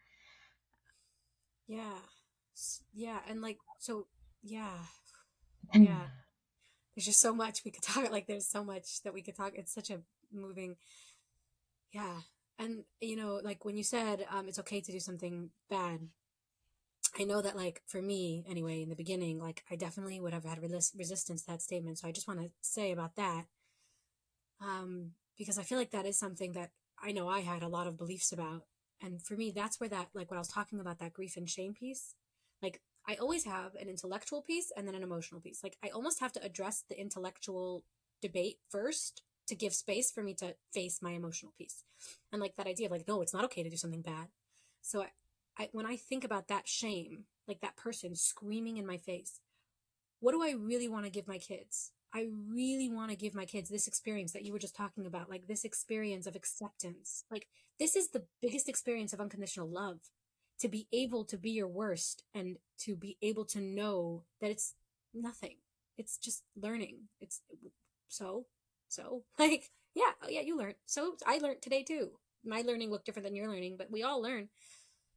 [1.67, 1.99] yeah.
[2.95, 3.19] Yeah.
[3.29, 4.07] And like, so,
[4.43, 4.79] yeah.
[5.75, 6.07] Yeah.
[6.95, 8.11] There's just so much we could talk.
[8.11, 9.53] Like, there's so much that we could talk.
[9.57, 10.01] It's such a
[10.33, 10.77] moving,
[11.93, 12.21] yeah.
[12.59, 16.09] And, you know, like when you said um, it's okay to do something bad,
[17.19, 20.45] I know that, like, for me, anyway, in the beginning, like, I definitely would have
[20.45, 21.99] had res- resistance to that statement.
[21.99, 23.47] So I just want to say about that.
[24.61, 26.71] Um, because I feel like that is something that
[27.03, 28.63] I know I had a lot of beliefs about
[29.03, 31.49] and for me, that's where that, like what I was talking about, that grief and
[31.49, 32.15] shame piece,
[32.63, 35.63] like I always have an intellectual piece and then an emotional piece.
[35.63, 37.85] Like I almost have to address the intellectual
[38.21, 41.85] debate first to give space for me to face my emotional piece.
[42.33, 44.29] And like that idea of like, no, it's not okay to do something bad.
[44.83, 45.09] So I,
[45.59, 49.41] I when I think about that shame, like that person screaming in my face,
[50.21, 51.93] what do I really want to give my kids?
[52.17, 55.29] I really want to give my kids this experience that you were just talking about,
[55.29, 57.25] like this experience of acceptance.
[57.31, 57.47] Like,
[57.79, 59.99] this is the biggest experience of unconditional love
[60.61, 64.73] to be able to be your worst and to be able to know that it's
[65.13, 65.57] nothing.
[65.99, 67.09] It's just learning.
[67.21, 67.43] It's
[68.09, 68.47] so,
[68.89, 70.77] so, like, yeah, oh yeah, you learned.
[70.87, 72.13] So I learned today too.
[72.43, 74.49] My learning looked different than your learning, but we all learn.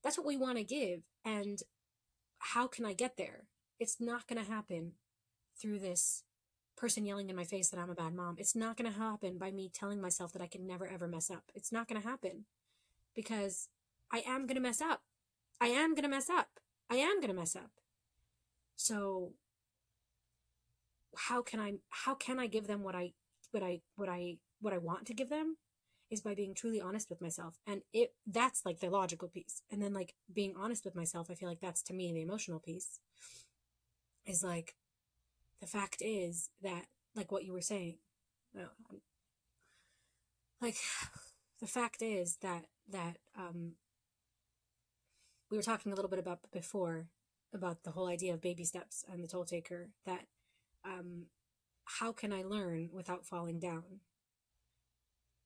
[0.03, 1.03] That's what we want to give.
[1.23, 1.61] And
[2.39, 3.45] how can I get there?
[3.79, 4.95] It's not going to happen
[5.61, 6.23] through this
[6.79, 8.35] person yelling in my face that I'm a bad mom.
[8.37, 11.29] It's not going to happen by me telling myself that I can never ever mess
[11.29, 11.43] up.
[11.53, 12.45] It's not going to happen
[13.13, 13.67] because
[14.11, 15.01] I am going to mess up.
[15.59, 16.47] I am going to mess up.
[16.89, 17.71] I am going to mess up.
[18.77, 19.33] So
[21.15, 23.11] how can I how can I give them what I
[23.51, 25.57] what I what I what I want to give them
[26.09, 27.59] is by being truly honest with myself.
[27.67, 29.61] And it that's like the logical piece.
[29.69, 32.59] And then like being honest with myself, I feel like that's to me the emotional
[32.59, 32.99] piece.
[34.25, 34.75] Is like
[35.61, 37.97] the fact is that, like what you were saying,
[40.61, 40.75] like
[41.61, 43.73] the fact is that that um,
[45.51, 47.07] we were talking a little bit about before
[47.53, 49.89] about the whole idea of baby steps and the toll taker.
[50.05, 50.25] That
[50.85, 51.25] um,
[51.85, 54.01] how can I learn without falling down?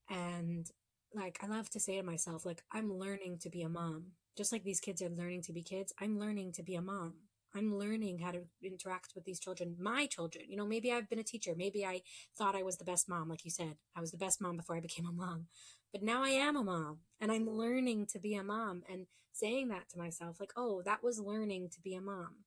[0.10, 0.69] And
[1.13, 4.13] like, I love to say to myself, like, I'm learning to be a mom.
[4.36, 7.13] Just like these kids are learning to be kids, I'm learning to be a mom.
[7.56, 10.46] I'm learning how to interact with these children, my children.
[10.50, 11.54] You know, maybe I've been a teacher.
[11.56, 12.02] Maybe I
[12.38, 13.76] thought I was the best mom, like you said.
[13.96, 15.48] I was the best mom before I became a mom.
[15.92, 19.68] But now I am a mom and I'm learning to be a mom and saying
[19.70, 22.46] that to myself, like, oh, that was learning to be a mom.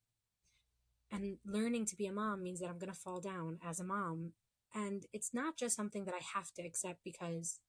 [1.11, 3.85] And learning to be a mom means that I'm going to fall down as a
[3.85, 4.33] mom.
[4.75, 7.61] And it's not just something that I have to accept because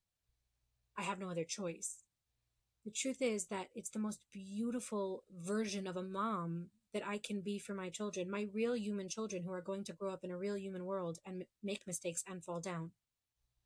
[0.97, 2.03] I have no other choice.
[2.83, 7.41] The truth is that it's the most beautiful version of a mom that I can
[7.41, 10.31] be for my children, my real human children who are going to grow up in
[10.31, 12.91] a real human world and make mistakes and fall down.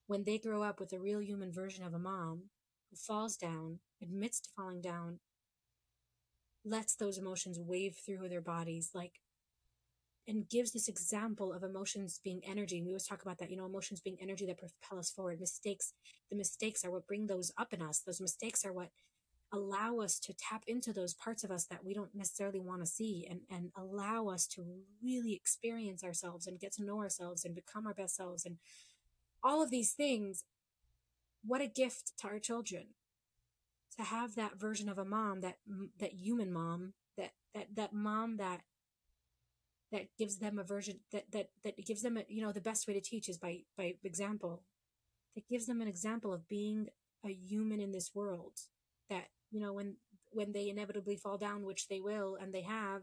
[0.07, 2.49] When they grow up with a real human version of a mom
[2.89, 5.19] who falls down, admits to falling down,
[6.65, 9.21] lets those emotions wave through their bodies, like,
[10.27, 12.81] and gives this example of emotions being energy.
[12.81, 15.39] We always talk about that, you know, emotions being energy that propel us forward.
[15.39, 15.93] Mistakes,
[16.29, 18.01] the mistakes are what bring those up in us.
[18.05, 18.89] Those mistakes are what
[19.53, 22.85] allow us to tap into those parts of us that we don't necessarily want to
[22.85, 24.63] see and, and allow us to
[25.03, 28.57] really experience ourselves and get to know ourselves and become our best selves and
[29.43, 30.45] all of these things.
[31.43, 32.87] What a gift to our children
[33.97, 35.57] to have that version of a mom, that,
[35.99, 38.61] that human mom, that, that, that mom that,
[39.91, 42.87] that gives them a version that, that, that gives them, a, you know, the best
[42.87, 44.63] way to teach is by, by example,
[45.35, 46.87] that gives them an example of being
[47.25, 48.53] a human in this world
[49.51, 49.95] you know when
[50.31, 53.01] when they inevitably fall down which they will and they have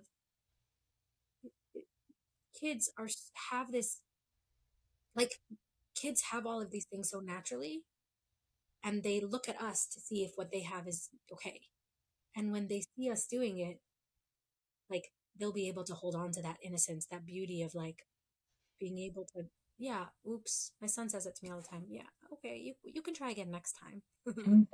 [2.58, 3.08] kids are
[3.50, 4.00] have this
[5.14, 5.40] like
[5.94, 7.82] kids have all of these things so naturally
[8.82, 11.60] and they look at us to see if what they have is okay.
[12.36, 13.80] And when they see us doing it
[14.88, 18.06] like they'll be able to hold on to that innocence that beauty of like
[18.80, 19.44] being able to
[19.78, 21.84] yeah oops my son says it to me all the time.
[21.88, 24.02] Yeah okay you you can try again next time.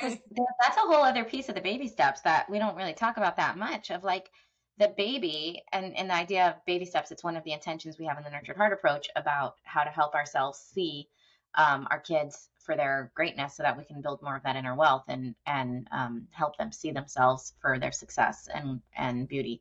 [0.00, 2.94] There's, there's that's a whole other piece of the baby steps that we don't really
[2.94, 4.30] talk about that much of like
[4.78, 8.06] the baby and, and the idea of baby steps it's one of the intentions we
[8.06, 11.08] have in the nurtured heart approach about how to help ourselves see
[11.56, 14.74] um, our kids for their greatness so that we can build more of that inner
[14.74, 19.60] wealth and and um, help them see themselves for their success and and beauty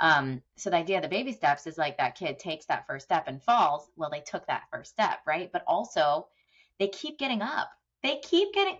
[0.00, 3.06] um, so the idea of the baby steps is like that kid takes that first
[3.06, 6.26] step and falls well they took that first step right but also
[6.78, 7.68] they keep getting up
[8.02, 8.78] they keep getting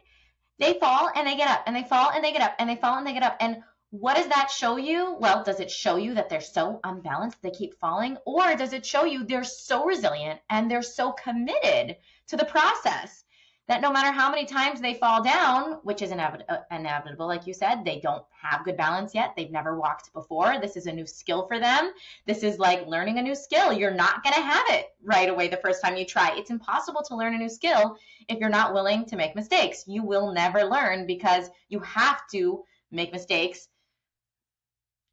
[0.59, 2.77] they fall and they get up and they fall and they get up and they
[2.77, 3.37] fall and they get up.
[3.41, 5.17] And what does that show you?
[5.19, 8.19] Well, does it show you that they're so unbalanced they keep falling?
[8.27, 11.97] Or does it show you they're so resilient and they're so committed
[12.29, 13.25] to the process
[13.69, 17.47] that no matter how many times they fall down, which is inevit- uh, inevitable, like
[17.47, 19.35] you said, they don't have good balance yet.
[19.37, 20.59] They've never walked before.
[20.59, 21.93] This is a new skill for them.
[22.27, 23.73] This is like learning a new skill.
[23.73, 26.35] You're not going to have it right away the first time you try.
[26.35, 29.85] It's impossible to learn a new skill if you're not willing to make mistakes.
[29.87, 33.69] You will never learn because you have to make mistakes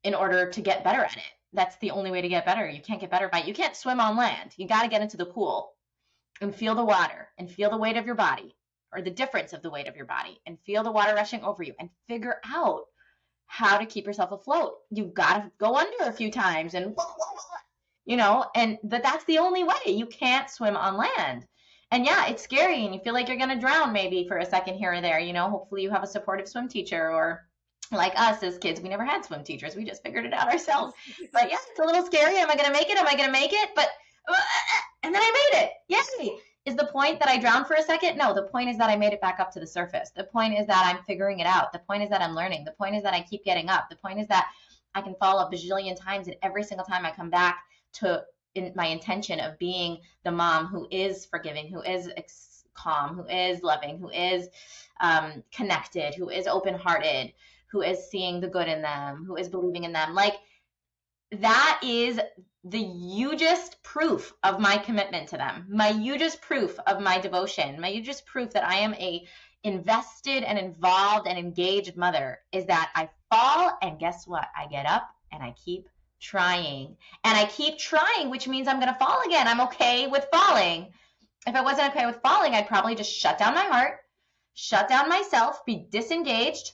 [0.05, 1.23] in order to get better at it.
[1.51, 2.69] That's the only way to get better.
[2.69, 4.53] You can't get better by you can't swim on land.
[4.55, 5.73] You got to get into the pool
[6.41, 8.55] and feel the water and feel the weight of your body
[8.93, 11.63] or the difference of the weight of your body and feel the water rushing over
[11.63, 12.83] you and figure out
[13.47, 14.73] how to keep yourself afloat.
[14.89, 16.95] You've got to go under a few times and
[18.05, 19.75] you know, and that that's the only way.
[19.87, 21.45] You can't swim on land.
[21.91, 24.45] And yeah, it's scary and you feel like you're going to drown maybe for a
[24.45, 25.49] second here or there, you know.
[25.49, 27.47] Hopefully you have a supportive swim teacher or
[27.91, 29.75] like us as kids, we never had swim teachers.
[29.75, 30.93] We just figured it out ourselves.
[31.33, 32.37] But yeah, it's a little scary.
[32.37, 32.97] Am I going to make it?
[32.97, 33.69] Am I going to make it?
[33.75, 33.89] But
[35.05, 35.71] and then I made it.
[35.87, 36.37] Yay!
[36.65, 38.17] Is the point that I drowned for a second?
[38.17, 40.09] No, the point is that I made it back up to the surface.
[40.09, 41.71] The point is that I'm figuring it out.
[41.71, 42.65] The point is that I'm learning.
[42.65, 43.87] The point is that I keep getting up.
[43.87, 44.47] The point is that
[44.95, 47.59] I can fall a bajillion times, and every single time I come back
[47.93, 48.23] to
[48.55, 53.27] in my intention of being the mom who is forgiving, who is ex- calm, who
[53.27, 54.47] is loving, who is
[55.01, 57.33] um, connected, who is open hearted,
[57.67, 60.15] who is seeing the good in them, who is believing in them.
[60.15, 60.35] Like
[61.31, 62.19] that is
[62.65, 67.89] the hugest proof of my commitment to them, my hugest proof of my devotion, my
[67.89, 69.23] hugest proof that I am a
[69.63, 74.47] invested and involved and engaged mother is that I fall and guess what?
[74.57, 75.87] I get up and I keep
[76.19, 76.97] trying.
[77.23, 79.47] And I keep trying, which means I'm going to fall again.
[79.47, 80.91] I'm okay with falling.
[81.45, 83.99] If I wasn't okay with falling, I'd probably just shut down my heart,
[84.55, 86.71] shut down myself, be disengaged,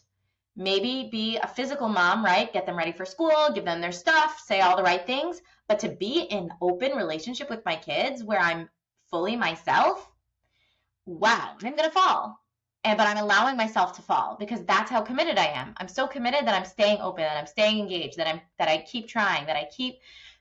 [0.55, 2.51] maybe be a physical mom, right?
[2.51, 5.41] Get them ready for school, give them their stuff, say all the right things.
[5.67, 8.69] But to be in open relationship with my kids where I'm
[9.09, 10.09] fully myself,
[11.05, 12.39] wow, I'm to fall.
[12.83, 15.75] And but I'm allowing myself to fall because that's how committed I am.
[15.77, 18.79] I'm so committed that I'm staying open, that I'm staying engaged, that I'm that I
[18.79, 19.99] keep trying, that I keep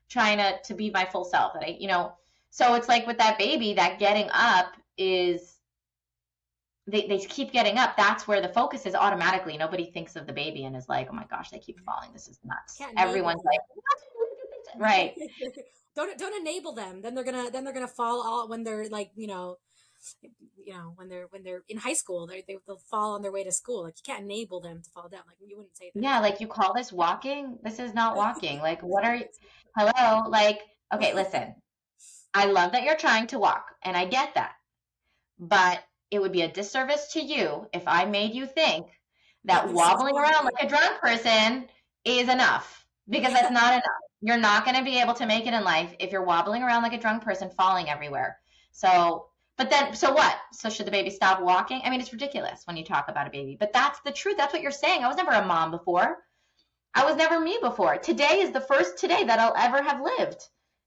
[0.08, 2.14] trying to to be my full self, that I, you know,
[2.50, 5.59] So it's like with that baby, that getting up is
[6.86, 7.96] they, they keep getting up.
[7.96, 9.56] That's where the focus is automatically.
[9.56, 12.10] Nobody thinks of the baby and is like, oh my gosh, they keep falling.
[12.12, 12.78] This is nuts.
[12.78, 13.60] Can't Everyone's like,
[14.78, 15.14] right.
[15.96, 17.02] don't don't enable them.
[17.02, 19.56] Then they're gonna then they're gonna fall all when they're like you know,
[20.64, 23.32] you know when they're when they're in high school they they they'll fall on their
[23.32, 23.84] way to school.
[23.84, 25.22] Like you can't enable them to fall down.
[25.26, 26.02] Like you wouldn't say that.
[26.02, 27.58] Yeah, like you call this walking?
[27.62, 28.60] This is not walking.
[28.70, 29.24] Like what are you?
[29.76, 30.60] Hello, like
[30.94, 31.54] okay, listen.
[32.32, 34.52] I love that you're trying to walk, and I get that,
[35.40, 38.86] but it would be a disservice to you if I made you think
[39.44, 41.68] that wobbling around like a drunk person
[42.04, 43.84] is enough because that's not enough.
[44.20, 46.82] You're not going to be able to make it in life if you're wobbling around
[46.82, 48.38] like a drunk person, falling everywhere.
[48.72, 50.36] So, but then, so what?
[50.52, 51.80] So, should the baby stop walking?
[51.84, 54.36] I mean, it's ridiculous when you talk about a baby, but that's the truth.
[54.36, 55.02] That's what you're saying.
[55.02, 56.18] I was never a mom before.
[56.94, 57.96] I was never me before.
[57.98, 60.42] Today is the first today that I'll ever have lived.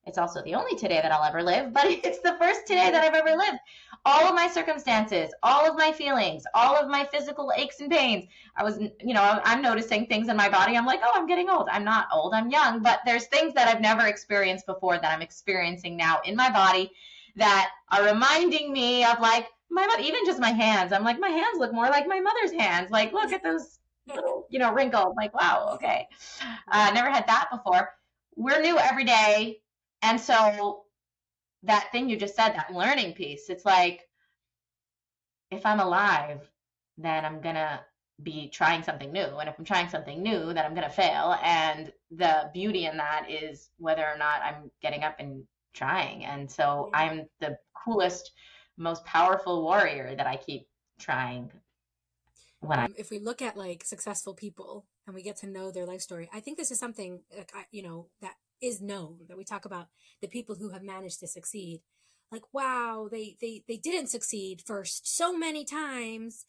[0.06, 3.04] It's also the only today that I'll ever live, but it's the first today that
[3.04, 3.60] I've ever lived.
[4.06, 8.26] All of my circumstances, all of my feelings, all of my physical aches and pains.
[8.58, 10.76] I was, you know, I'm noticing things in my body.
[10.76, 11.70] I'm like, oh, I'm getting old.
[11.72, 12.82] I'm not old, I'm young.
[12.82, 16.92] But there's things that I've never experienced before that I'm experiencing now in my body
[17.38, 20.92] that are reminding me of like my mother, even just my hands.
[20.92, 22.92] I'm like, my hands look more like my mother's hands.
[22.92, 25.16] Like, look at those little, you know, wrinkled.
[25.16, 26.08] Like, wow, okay.
[26.72, 27.90] Uh, never had that before.
[28.36, 29.62] We're new every day
[30.04, 30.84] and so
[31.64, 34.02] that thing you just said, that learning piece, it's like
[35.50, 36.42] if I'm alive,
[36.98, 37.80] then I'm going to
[38.22, 39.38] be trying something new.
[39.38, 41.38] And if I'm trying something new, then I'm going to fail.
[41.44, 46.26] And the beauty in that is whether or not I'm getting up and trying.
[46.26, 48.32] And so I'm the coolest,
[48.78, 50.68] most powerful warrior that I keep
[51.00, 51.52] trying.
[52.60, 55.72] When um, I- if we look at like successful people and we get to know
[55.72, 59.18] their life story, I think this is something like I, you know that is known
[59.28, 59.88] that we talk about
[60.22, 61.82] the people who have managed to succeed.
[62.32, 66.46] Like wow they they they didn't succeed first so many times.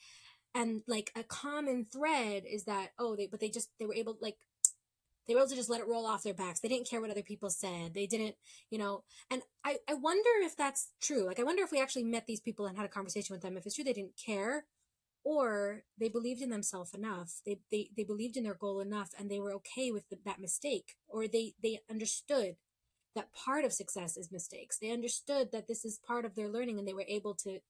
[0.55, 4.16] And like a common thread is that oh they but they just they were able
[4.22, 4.37] like
[5.27, 6.61] they were able to just let it roll off their backs.
[6.61, 7.94] They didn't care what other people said.
[7.94, 8.37] They didn't
[8.70, 11.27] you know and i i wonder if that's true.
[11.27, 13.57] Like i wonder if we actually met these people and had a conversation with them.
[13.57, 14.66] If it's true they didn't care
[15.24, 19.30] or they believed in themselves enough they, they they believed in their goal enough and
[19.30, 22.56] they were okay with the, that mistake or they they understood
[23.14, 24.78] that part of success is mistakes.
[24.78, 27.60] They understood that this is part of their learning and they were able to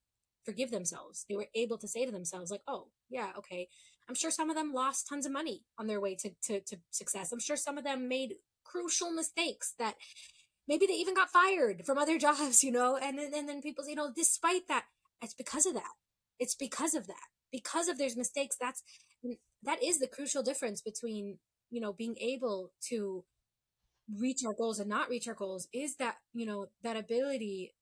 [0.45, 1.25] forgive themselves.
[1.29, 3.69] They were able to say to themselves like oh yeah okay.
[4.09, 6.77] I'm sure some of them lost tons of money on their way to, to, to
[6.91, 7.33] success.
[7.33, 9.95] I'm sure some of them made crucial mistakes that
[10.69, 12.97] maybe they even got fired from other jobs you know?
[12.97, 14.85] And then, and then people you know despite that
[15.23, 15.93] it's because of that.
[16.39, 18.83] It's because of that because of there's mistakes that's
[19.63, 21.39] that is the crucial difference between
[21.71, 23.25] you know being able to
[24.19, 27.73] reach our goals and not reach our goals is that you know that ability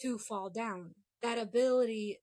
[0.00, 2.18] to fall down that ability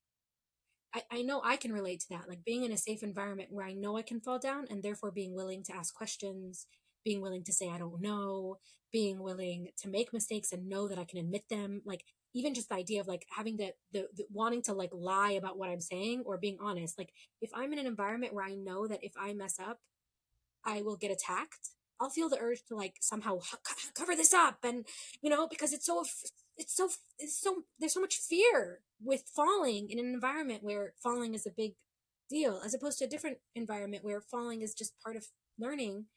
[0.96, 2.30] I, I know I can relate to that.
[2.30, 5.12] Like being in a safe environment where I know I can fall down and therefore
[5.12, 6.68] being willing to ask questions,
[7.04, 8.60] being willing to say, I don't know,
[8.94, 11.82] being willing to make mistakes and know that I can admit them.
[11.84, 12.06] Like
[12.36, 15.58] even just the idea of like having the, the, the wanting to like lie about
[15.58, 17.00] what I'm saying or being honest.
[17.00, 19.80] Like if I'm in an environment where I know that if I mess up,
[20.66, 21.70] I will get attacked.
[22.00, 23.40] I'll feel the urge to like somehow
[23.96, 24.86] cover this up and
[25.22, 26.04] you know because it's so
[26.58, 31.34] it's so it's so there's so much fear with falling in an environment where falling
[31.34, 31.76] is a big
[32.30, 36.08] deal as opposed to a different environment where falling is just part of learning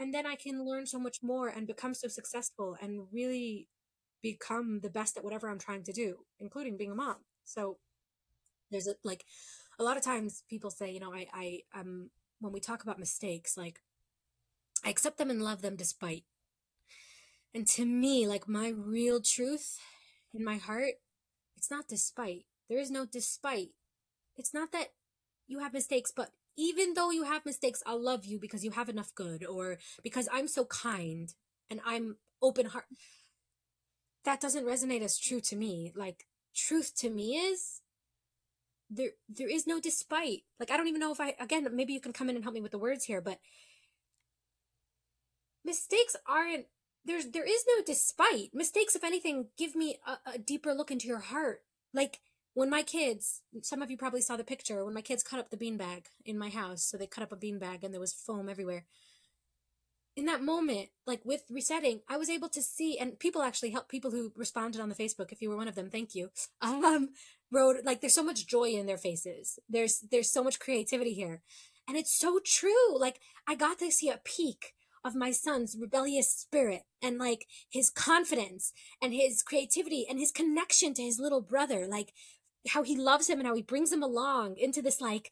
[0.00, 3.68] and then I can learn so much more and become so successful and really
[4.24, 7.16] become the best at whatever I'm trying to do, including being a mom.
[7.44, 7.76] So
[8.70, 9.26] there's a like
[9.78, 12.10] a lot of times people say, you know, I I um
[12.40, 13.80] when we talk about mistakes, like
[14.82, 16.24] I accept them and love them despite.
[17.52, 19.78] And to me, like my real truth
[20.32, 20.94] in my heart,
[21.56, 22.46] it's not despite.
[22.70, 23.72] There is no despite.
[24.36, 24.88] It's not that
[25.46, 28.88] you have mistakes, but even though you have mistakes, I'll love you because you have
[28.88, 31.28] enough good or because I'm so kind
[31.68, 32.86] and I'm open heart
[34.24, 35.92] that doesn't resonate as true to me.
[35.94, 37.80] Like truth to me is
[38.90, 40.42] there there is no despite.
[40.58, 42.54] Like I don't even know if I again maybe you can come in and help
[42.54, 43.40] me with the words here, but
[45.64, 46.66] mistakes aren't
[47.04, 48.50] there's there is no despite.
[48.54, 51.62] Mistakes if anything give me a, a deeper look into your heart.
[51.92, 52.20] Like
[52.54, 55.50] when my kids, some of you probably saw the picture, when my kids cut up
[55.50, 58.48] the beanbag in my house, so they cut up a beanbag and there was foam
[58.48, 58.84] everywhere
[60.16, 63.88] in that moment, like with resetting, I was able to see, and people actually help
[63.88, 65.32] people who responded on the Facebook.
[65.32, 66.30] If you were one of them, thank you.
[66.62, 67.10] Um,
[67.50, 69.58] wrote like, there's so much joy in their faces.
[69.68, 71.42] There's, there's so much creativity here.
[71.86, 72.98] And it's so true.
[72.98, 77.90] Like I got to see a peak of my son's rebellious spirit and like his
[77.90, 82.12] confidence and his creativity and his connection to his little brother like
[82.68, 85.30] how he loves him and how he brings him along into this like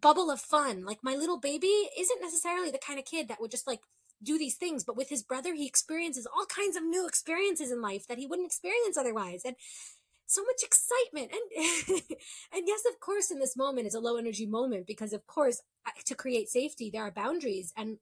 [0.00, 3.50] bubble of fun like my little baby isn't necessarily the kind of kid that would
[3.50, 3.80] just like
[4.22, 7.80] do these things but with his brother he experiences all kinds of new experiences in
[7.80, 9.56] life that he wouldn't experience otherwise and
[10.26, 12.02] so much excitement and
[12.52, 15.60] and yes of course in this moment it's a low energy moment because of course
[16.04, 17.98] to create safety there are boundaries and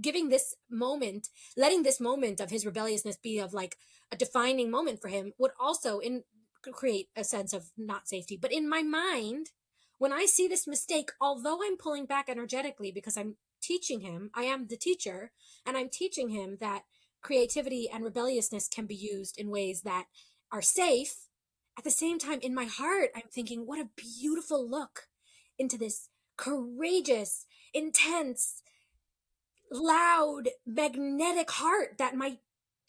[0.00, 3.76] giving this moment letting this moment of his rebelliousness be of like
[4.12, 6.24] a defining moment for him would also in
[6.72, 8.36] create a sense of not safety.
[8.40, 9.50] But in my mind
[9.98, 13.36] when i see this mistake although i'm pulling back energetically because i'm
[13.68, 15.30] teaching him i am the teacher
[15.66, 16.82] and i'm teaching him that
[17.22, 20.06] creativity and rebelliousness can be used in ways that
[20.50, 21.26] are safe,
[21.76, 25.06] at the same time, in my heart, I'm thinking, what a beautiful look
[25.58, 28.62] into this courageous, intense,
[29.70, 32.38] loud, magnetic heart that my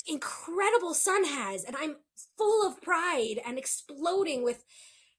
[0.08, 1.64] incredible son has.
[1.64, 1.98] And I'm
[2.38, 4.64] full of pride and exploding with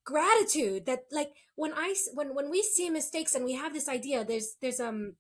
[0.05, 4.25] gratitude that like when I, when, when we see mistakes and we have this idea,
[4.25, 5.15] there's, there's, um,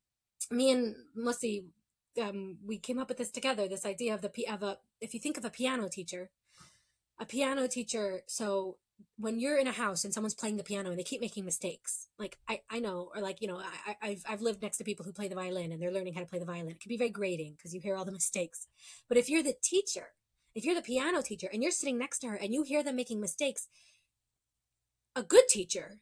[0.51, 1.65] me and Mussi,
[2.21, 5.21] um, we came up with this together, this idea of the, of a, if you
[5.21, 6.31] think of a piano teacher,
[7.19, 8.79] a piano teacher so
[9.19, 12.09] when you're in a house and someone's playing the piano and they keep making mistakes
[12.19, 15.05] like i, I know or like you know I, I've, I've lived next to people
[15.05, 16.73] who play the violin and they're learning how to play the violin.
[16.73, 18.67] It can be very grating because you hear all the mistakes.
[19.09, 20.09] But if you're the teacher
[20.55, 22.97] if you're the piano teacher and you're sitting next to her and you hear them
[22.97, 23.69] making mistakes
[25.15, 25.99] a good teacher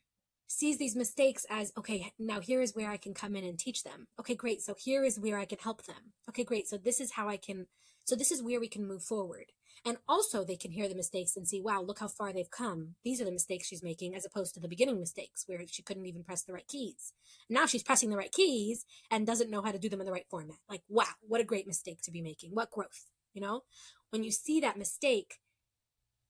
[0.49, 3.85] sees these mistakes as okay now here is where i can come in and teach
[3.85, 7.01] them okay great so here is where i can help them okay great so this
[7.01, 7.67] is how i can
[8.05, 9.53] so this is where we can move forward
[9.85, 12.95] and also, they can hear the mistakes and see, wow, look how far they've come.
[13.05, 16.07] These are the mistakes she's making, as opposed to the beginning mistakes where she couldn't
[16.07, 17.13] even press the right keys.
[17.49, 20.13] Now she's pressing the right keys and doesn't know how to do them in the
[20.13, 20.59] right format.
[20.69, 22.51] Like, wow, what a great mistake to be making.
[22.53, 23.63] What growth, you know?
[24.11, 25.37] When you see that mistake,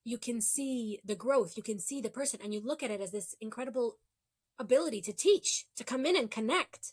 [0.05, 3.01] you can see the growth, you can see the person, and you look at it
[3.01, 3.99] as this incredible
[4.59, 6.93] ability to teach, to come in and connect.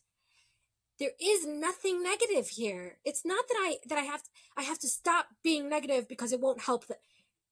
[1.00, 2.98] There is nothing negative here.
[3.04, 6.32] It's not that i that i have to, i have to stop being negative because
[6.32, 7.00] it won't help that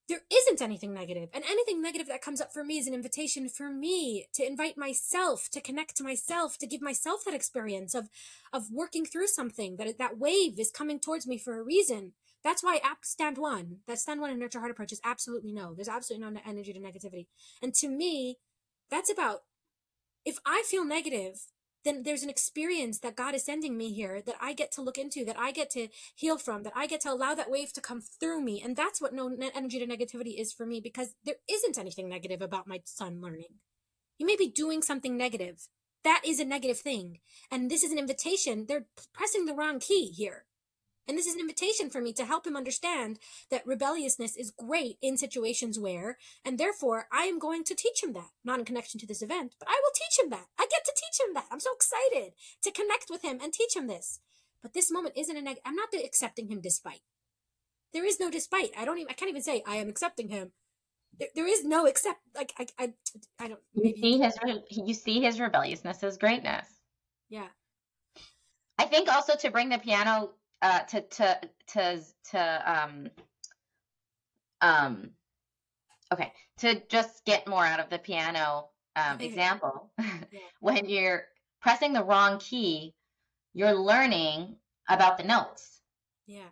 [0.09, 1.29] there isn't anything negative.
[1.33, 4.77] And anything negative that comes up for me is an invitation for me to invite
[4.77, 8.09] myself to connect to myself to give myself that experience of
[8.51, 12.13] of working through something that that wave is coming towards me for a reason.
[12.43, 15.73] That's why app stand one that stand one and nurture heart approach is absolutely no.
[15.73, 17.27] There's absolutely no energy to negativity.
[17.61, 18.37] And to me
[18.89, 19.43] that's about
[20.25, 21.47] if i feel negative
[21.83, 24.97] then there's an experience that God is sending me here that I get to look
[24.97, 27.81] into, that I get to heal from, that I get to allow that wave to
[27.81, 28.61] come through me.
[28.63, 32.41] And that's what no energy to negativity is for me because there isn't anything negative
[32.41, 33.59] about my son learning.
[34.17, 35.67] He may be doing something negative.
[36.03, 37.19] That is a negative thing.
[37.51, 38.65] And this is an invitation.
[38.67, 40.45] They're pressing the wrong key here.
[41.07, 43.19] And this is an invitation for me to help him understand
[43.51, 48.13] that rebelliousness is great in situations where, and therefore I am going to teach him
[48.13, 50.47] that, not in connection to this event, but I will teach him that.
[50.59, 51.45] I get to teach him that.
[51.51, 52.33] I'm so excited
[52.63, 54.19] to connect with him and teach him this.
[54.61, 57.01] But this moment isn't a neg- I'm not accepting him despite.
[57.93, 58.71] There is no despite.
[58.77, 60.51] I don't even, I can't even say I am accepting him.
[61.19, 62.93] There, there is no accept, like, I, I,
[63.39, 63.59] I don't.
[63.75, 63.99] Maybe.
[63.99, 64.37] You see his,
[64.71, 66.67] you see his rebelliousness as greatness.
[67.29, 67.47] Yeah.
[68.79, 71.39] I think also to bring the piano uh, to to
[71.73, 72.01] to
[72.31, 73.09] to um
[74.61, 75.11] um
[76.11, 79.91] okay to just get more out of the piano um, example
[80.59, 81.25] when you're
[81.61, 82.93] pressing the wrong key
[83.53, 84.55] you're learning
[84.89, 85.81] about the notes
[86.25, 86.49] yeah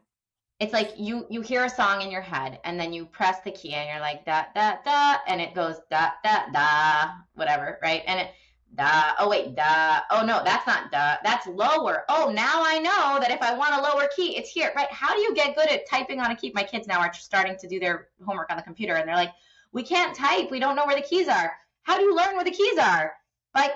[0.59, 3.51] it's like you you hear a song in your head and then you press the
[3.51, 8.03] key and you're like da da da and it goes da da da whatever right
[8.07, 8.31] and it
[8.75, 9.13] da.
[9.19, 9.99] Oh wait, da.
[10.09, 11.17] Oh no, that's not da.
[11.23, 12.03] That's lower.
[12.09, 14.91] Oh, now I know that if I want a lower key, it's here, right?
[14.91, 16.51] How do you get good at typing on a key?
[16.53, 19.33] My kids now are starting to do their homework on the computer, and they're like,
[19.71, 20.51] "We can't type.
[20.51, 21.53] We don't know where the keys are.
[21.83, 23.13] How do you learn where the keys are?"
[23.55, 23.73] Like,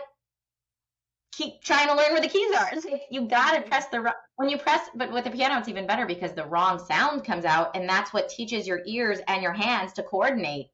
[1.36, 2.72] keep trying to learn where the keys are.
[3.12, 3.70] You gotta mm-hmm.
[3.70, 6.80] press the when you press, but with the piano, it's even better because the wrong
[6.80, 10.68] sound comes out, and that's what teaches your ears and your hands to coordinate.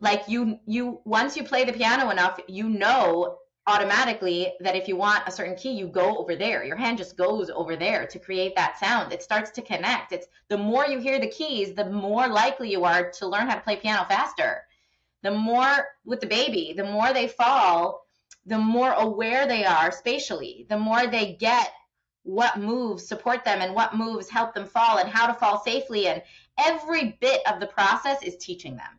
[0.00, 4.96] Like you you once you play the piano enough you know automatically that if you
[4.96, 6.64] want a certain key you go over there.
[6.64, 9.12] Your hand just goes over there to create that sound.
[9.12, 10.12] It starts to connect.
[10.12, 13.56] It's the more you hear the keys the more likely you are to learn how
[13.56, 14.62] to play piano faster
[15.22, 18.06] the more with the baby the more they fall
[18.46, 21.72] the more aware they are spatially the more they get
[22.22, 26.08] what moves support them and what moves help them fall and how to fall safely
[26.08, 26.22] and
[26.58, 28.98] every bit of the process is teaching them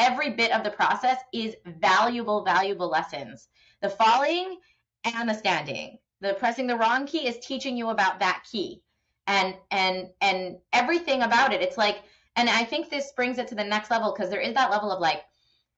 [0.00, 3.48] every bit of the process is valuable, valuable lessons.
[3.82, 4.58] The falling
[5.04, 5.98] and the standing.
[6.20, 8.82] The pressing the wrong key is teaching you about that key.
[9.26, 11.60] And and and everything about it.
[11.60, 12.02] It's like
[12.36, 14.90] and I think this brings it to the next level because there is that level
[14.90, 15.24] of like,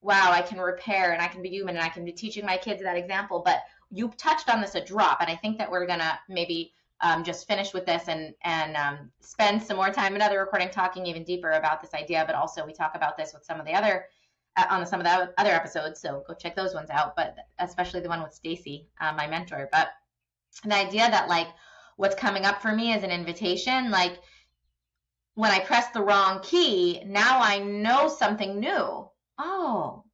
[0.02, 2.56] wow, I can repair and I can be human and I can be teaching my
[2.56, 3.40] kids that example.
[3.44, 7.24] But you touched on this a drop, and I think that we're gonna maybe um,
[7.24, 11.24] just finish with this and and um, spend some more time another recording talking even
[11.24, 12.24] deeper about this idea.
[12.26, 14.06] But also we talk about this with some of the other
[14.56, 17.14] uh, on some of the other episodes, so go check those ones out.
[17.16, 19.68] But especially the one with Stacy, uh, my mentor.
[19.70, 19.88] But
[20.64, 21.48] the idea that like
[21.96, 24.18] what's coming up for me is an invitation, like
[25.34, 29.08] when I press the wrong key, now I know something new.
[29.44, 30.04] Oh,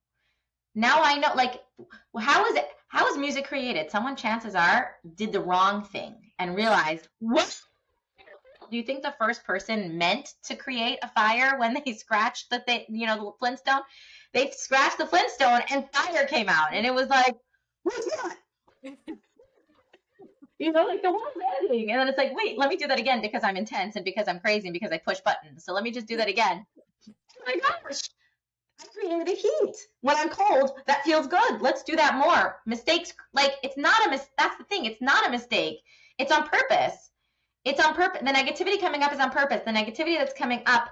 [0.74, 1.60] now I know like
[2.18, 3.90] how is it how is music created?
[3.90, 7.60] Someone, chances are, did the wrong thing and realized, what?
[8.70, 12.60] Do you think the first person meant to create a fire when they scratched the
[12.60, 13.82] thing, you know, the Flintstone?
[14.32, 17.36] They scratched the Flintstone and fire came out, and it was like,
[17.82, 18.36] what's that?
[20.58, 21.22] you know, like the whole
[21.58, 24.04] editing, and then it's like, wait, let me do that again because I'm intense and
[24.06, 25.66] because I'm crazy and because I push buttons.
[25.66, 26.64] So let me just do that again.
[27.08, 27.12] Oh
[27.46, 28.00] my gosh,
[28.80, 29.76] I created a heat.
[30.02, 31.60] When I'm cold, that feels good.
[31.60, 32.60] Let's do that more.
[32.66, 34.28] Mistakes, like it's not a mis.
[34.38, 34.84] That's the thing.
[34.84, 35.80] It's not a mistake.
[36.18, 37.10] It's on purpose.
[37.64, 38.20] It's on purpose.
[38.20, 39.62] The negativity coming up is on purpose.
[39.64, 40.90] The negativity that's coming up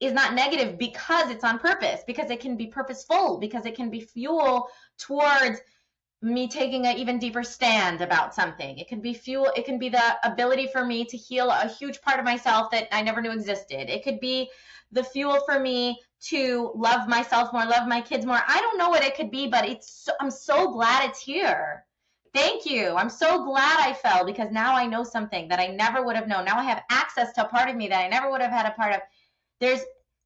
[0.00, 2.02] is not negative because it's on purpose.
[2.06, 3.38] Because it can be purposeful.
[3.38, 4.68] Because it can be fuel
[4.98, 5.60] towards
[6.20, 8.78] me taking an even deeper stand about something.
[8.78, 9.50] It can be fuel.
[9.56, 12.94] It can be the ability for me to heal a huge part of myself that
[12.94, 13.90] I never knew existed.
[13.90, 14.50] It could be
[14.94, 18.40] the fuel for me to love myself more, love my kids more.
[18.46, 21.84] I don't know what it could be, but it's so, I'm so glad it's here.
[22.32, 22.94] Thank you.
[22.94, 26.26] I'm so glad I fell because now I know something that I never would have
[26.26, 26.44] known.
[26.44, 28.66] Now I have access to a part of me that I never would have had
[28.66, 29.00] a part of.
[29.60, 29.80] There's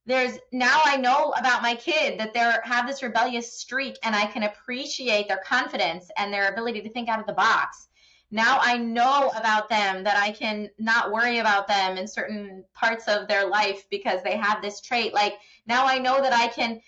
[0.07, 4.25] there's now I know about my kid that they have this rebellious streak and I
[4.25, 7.88] can appreciate their confidence and their ability to think out of the box
[8.31, 13.09] now I know about them that I can not worry about them in certain parts
[13.09, 15.15] of their life because they have this trait.
[15.15, 16.81] Like now I know that I can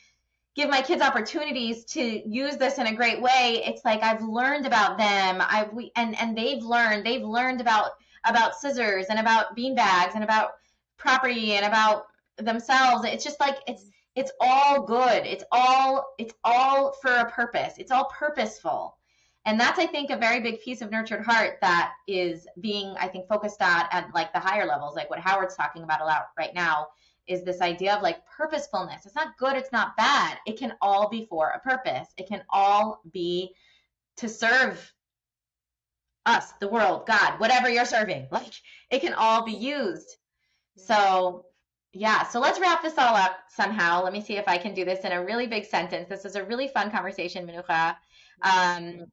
[0.54, 3.62] give my kids opportunities to use this in a great way.
[3.64, 5.38] It's like I've learned about them.
[5.40, 7.06] I've we and and they've learned.
[7.06, 7.92] They've learned about
[8.26, 10.50] about scissors and about bean bags and about
[10.98, 12.04] property and about
[12.36, 13.06] themselves.
[13.06, 15.24] It's just like it's it's all good.
[15.24, 17.74] It's all it's all for a purpose.
[17.78, 18.98] It's all purposeful
[19.46, 23.08] and that's i think a very big piece of nurtured heart that is being i
[23.08, 26.28] think focused on at like the higher levels like what howard's talking about a lot
[26.38, 26.86] right now
[27.30, 29.06] is this idea of like purposefulness.
[29.06, 30.38] It's not good it's not bad.
[30.46, 32.08] It can all be for a purpose.
[32.18, 33.54] It can all be
[34.18, 34.92] to serve
[36.26, 38.26] us the world god whatever you're serving.
[38.32, 38.52] Like
[38.90, 40.16] it can all be used.
[40.76, 41.46] So
[41.92, 44.02] yeah so let's wrap this all up somehow.
[44.02, 46.08] Let me see if i can do this in a really big sentence.
[46.08, 47.96] This is a really fun conversation Menucha.
[48.42, 49.04] um,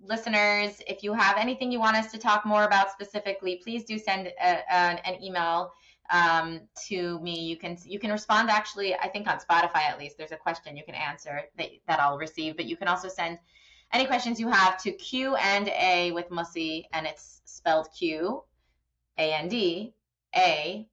[0.00, 3.98] listeners, if you have anything you want us to talk more about specifically, please do
[3.98, 5.72] send a, an email
[6.10, 7.40] um, to me.
[7.40, 8.94] You can you can respond actually.
[8.94, 12.18] I think on Spotify at least there's a question you can answer that that I'll
[12.18, 12.56] receive.
[12.56, 13.38] But you can also send
[13.92, 18.42] any questions you have to Q and A with Mussi, and it's spelled Q
[19.18, 19.94] A N D
[20.36, 20.86] A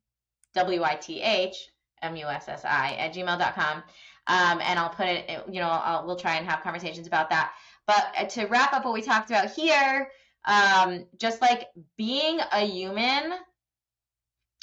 [0.55, 1.69] W I T H
[2.01, 3.83] M U S S I at gmail.com.
[4.27, 7.53] Um, and I'll put it, you know, I'll, we'll try and have conversations about that.
[7.89, 10.11] But uh, to wrap up what we talked about here,
[10.45, 13.33] um, just like being a human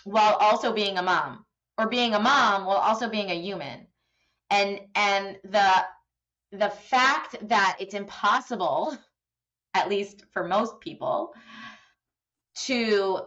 [0.04, 1.44] while also being a mom,
[1.76, 3.88] or being a mom while also being a human,
[4.48, 5.72] and and the
[6.52, 8.96] the fact that it's impossible,
[9.74, 11.34] at least for most people,
[12.66, 13.22] to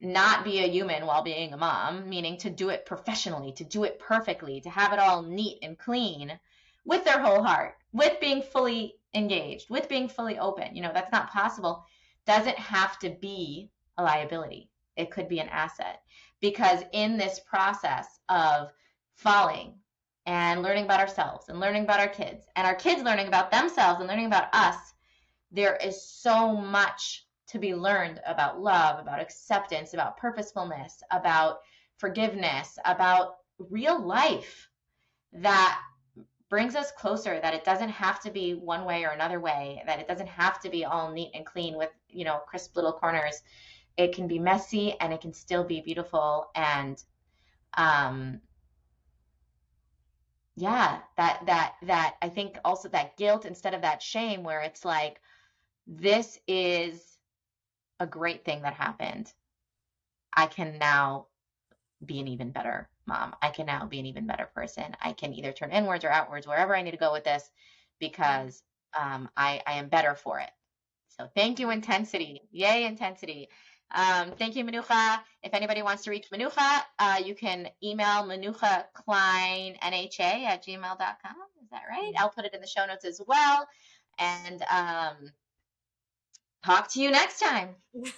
[0.00, 3.84] not be a human while being a mom, meaning to do it professionally, to do
[3.84, 6.36] it perfectly, to have it all neat and clean
[6.84, 10.74] with their whole heart, with being fully engaged, with being fully open.
[10.74, 11.84] You know, that's not possible.
[12.26, 14.70] Doesn't have to be a liability.
[14.96, 16.02] It could be an asset.
[16.40, 18.72] Because in this process of
[19.14, 19.74] falling
[20.26, 24.00] and learning about ourselves and learning about our kids and our kids learning about themselves
[24.00, 24.76] and learning about us,
[25.50, 31.58] there is so much to be learned about love, about acceptance, about purposefulness, about
[31.98, 34.68] forgiveness, about real life
[35.32, 35.80] that
[36.50, 40.00] brings us closer that it doesn't have to be one way or another way that
[40.00, 43.42] it doesn't have to be all neat and clean with you know crisp little corners.
[43.96, 47.02] It can be messy and it can still be beautiful and
[47.74, 48.40] um
[50.56, 54.84] yeah that that that i think also that guilt instead of that shame where it's
[54.84, 55.20] like
[55.86, 57.18] this is
[58.00, 59.32] a great thing that happened.
[60.32, 61.26] I can now
[62.04, 63.34] be an even better mom.
[63.42, 64.96] I can now be an even better person.
[65.02, 67.50] I can either turn inwards or outwards, wherever I need to go with this,
[67.98, 68.62] because
[68.98, 70.50] um, I, I am better for it.
[71.18, 72.42] So thank you, intensity.
[72.52, 73.48] Yay, intensity.
[73.92, 75.20] Um, thank you, Menucha.
[75.42, 81.36] If anybody wants to reach Menucha, uh, you can email Menucha Klyne NHA at gmail.com.
[81.62, 82.12] Is that right?
[82.16, 83.66] I'll put it in the show notes as well.
[84.18, 85.32] And um,
[86.64, 87.70] talk to you next time.